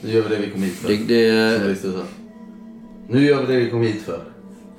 [0.00, 0.88] nu gör vi det vi kom hit för.
[0.88, 1.30] det,
[1.68, 2.04] det, sa.
[3.08, 4.24] Nu gör vi det vi kom hit för.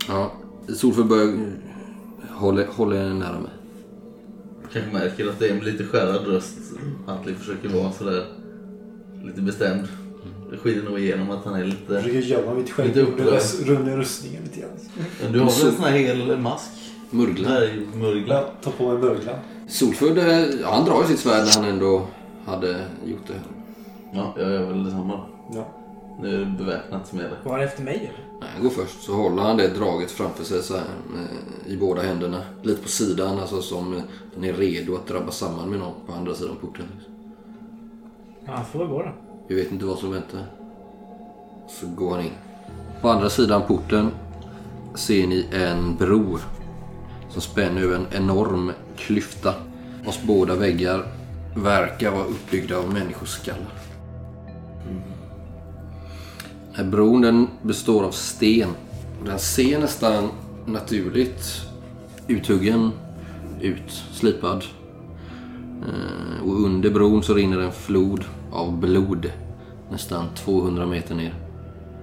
[0.07, 0.31] ja,
[0.75, 1.51] Solför börjar
[2.29, 3.51] hålla, hålla nära mig.
[4.73, 6.57] Kanske märker att det är med lite skärrad röst.
[7.05, 8.25] Huntley försöker vara sådär
[9.23, 9.87] lite bestämd.
[10.51, 12.01] Det skiner nog igenom att han är Jag lite...
[12.01, 14.69] försöker gömma mitt skägg Lite under, rustningen lite grann.
[15.33, 16.71] Du har väl en sån här hel mask?
[17.09, 17.49] Murgla.
[17.49, 18.35] Dvärgmurgla.
[18.35, 19.35] Ja, ta på mig mörglan.
[19.67, 22.07] Solfudd, eh, ja, han drar ju sitt svärd när han ändå
[22.45, 23.41] hade gjort det.
[24.13, 25.25] Ja, jag gör väl detsamma.
[25.53, 25.82] Ja.
[26.19, 27.37] Nu är det beväpnat med det.
[27.43, 28.39] Var han efter mig eller?
[28.41, 30.85] Nej, Han går först så håller han det draget framför sig så här,
[31.15, 32.41] eh, i båda händerna.
[32.61, 34.03] Lite på sidan, alltså som eh,
[34.35, 36.85] den är redo att drabba samman med någon på andra sidan porten.
[38.45, 39.11] Ja, han får väl gå då.
[39.47, 40.45] Vi vet inte vad som väntar.
[41.69, 42.31] Så går han in.
[43.01, 44.11] På andra sidan porten
[44.95, 46.37] ser ni en bro
[47.29, 49.53] som spänner över en enorm klyfta
[50.05, 51.05] vars båda väggar
[51.55, 53.73] verkar vara uppbyggda av människoskallar.
[56.75, 58.69] Här bron den består av sten.
[59.25, 60.29] Den ser nästan
[60.65, 61.61] naturligt
[62.27, 62.91] uthuggen
[63.61, 64.63] ut, slipad.
[65.81, 69.31] Eh, och under bron så rinner en flod av blod
[69.91, 71.33] nästan 200 meter ner.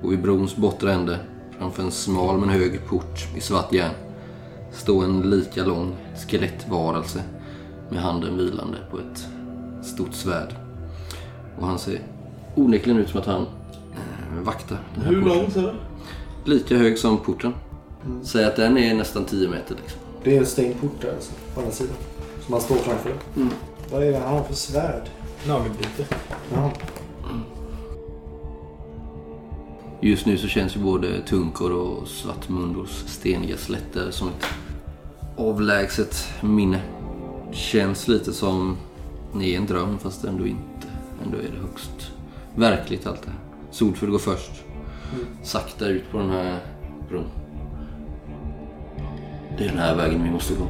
[0.03, 1.19] Och vid brons bortre ände,
[1.59, 3.95] framför en smal men hög port i svart järn,
[4.73, 5.97] står en lika lång
[6.27, 7.23] skelettvarelse
[7.89, 9.27] med handen vilande på ett
[9.87, 10.55] stort svärd.
[11.59, 12.01] Och han ser
[12.55, 13.47] onekligen ut som att han
[14.39, 15.39] vaktar den här Hur porten.
[15.39, 15.73] lång sa du?
[16.45, 17.55] Lika hög som porten.
[18.23, 20.01] Säg att den är nästan 10 meter liksom.
[20.25, 21.97] Det är en stängd port där alltså, på andra sidan.
[22.45, 23.13] Som han står framför.
[23.37, 23.49] Mm.
[23.93, 25.03] Vad är det han har för svärd?
[25.49, 26.07] Nagelbite.
[26.53, 26.71] Jaha.
[30.03, 34.47] Just nu så känns ju både Tunkor och Svartmundos steniga slätter som ett
[35.37, 36.81] avlägset minne.
[37.53, 38.77] Känns lite som
[39.33, 40.87] ni är en dröm fast ändå inte.
[41.25, 42.13] Ändå är det högst
[42.55, 43.39] verkligt allt det här.
[43.71, 44.65] Solfull går först.
[45.43, 46.59] Sakta ut på den här
[47.09, 47.31] bron.
[49.59, 50.67] Det är den här vägen vi måste gå.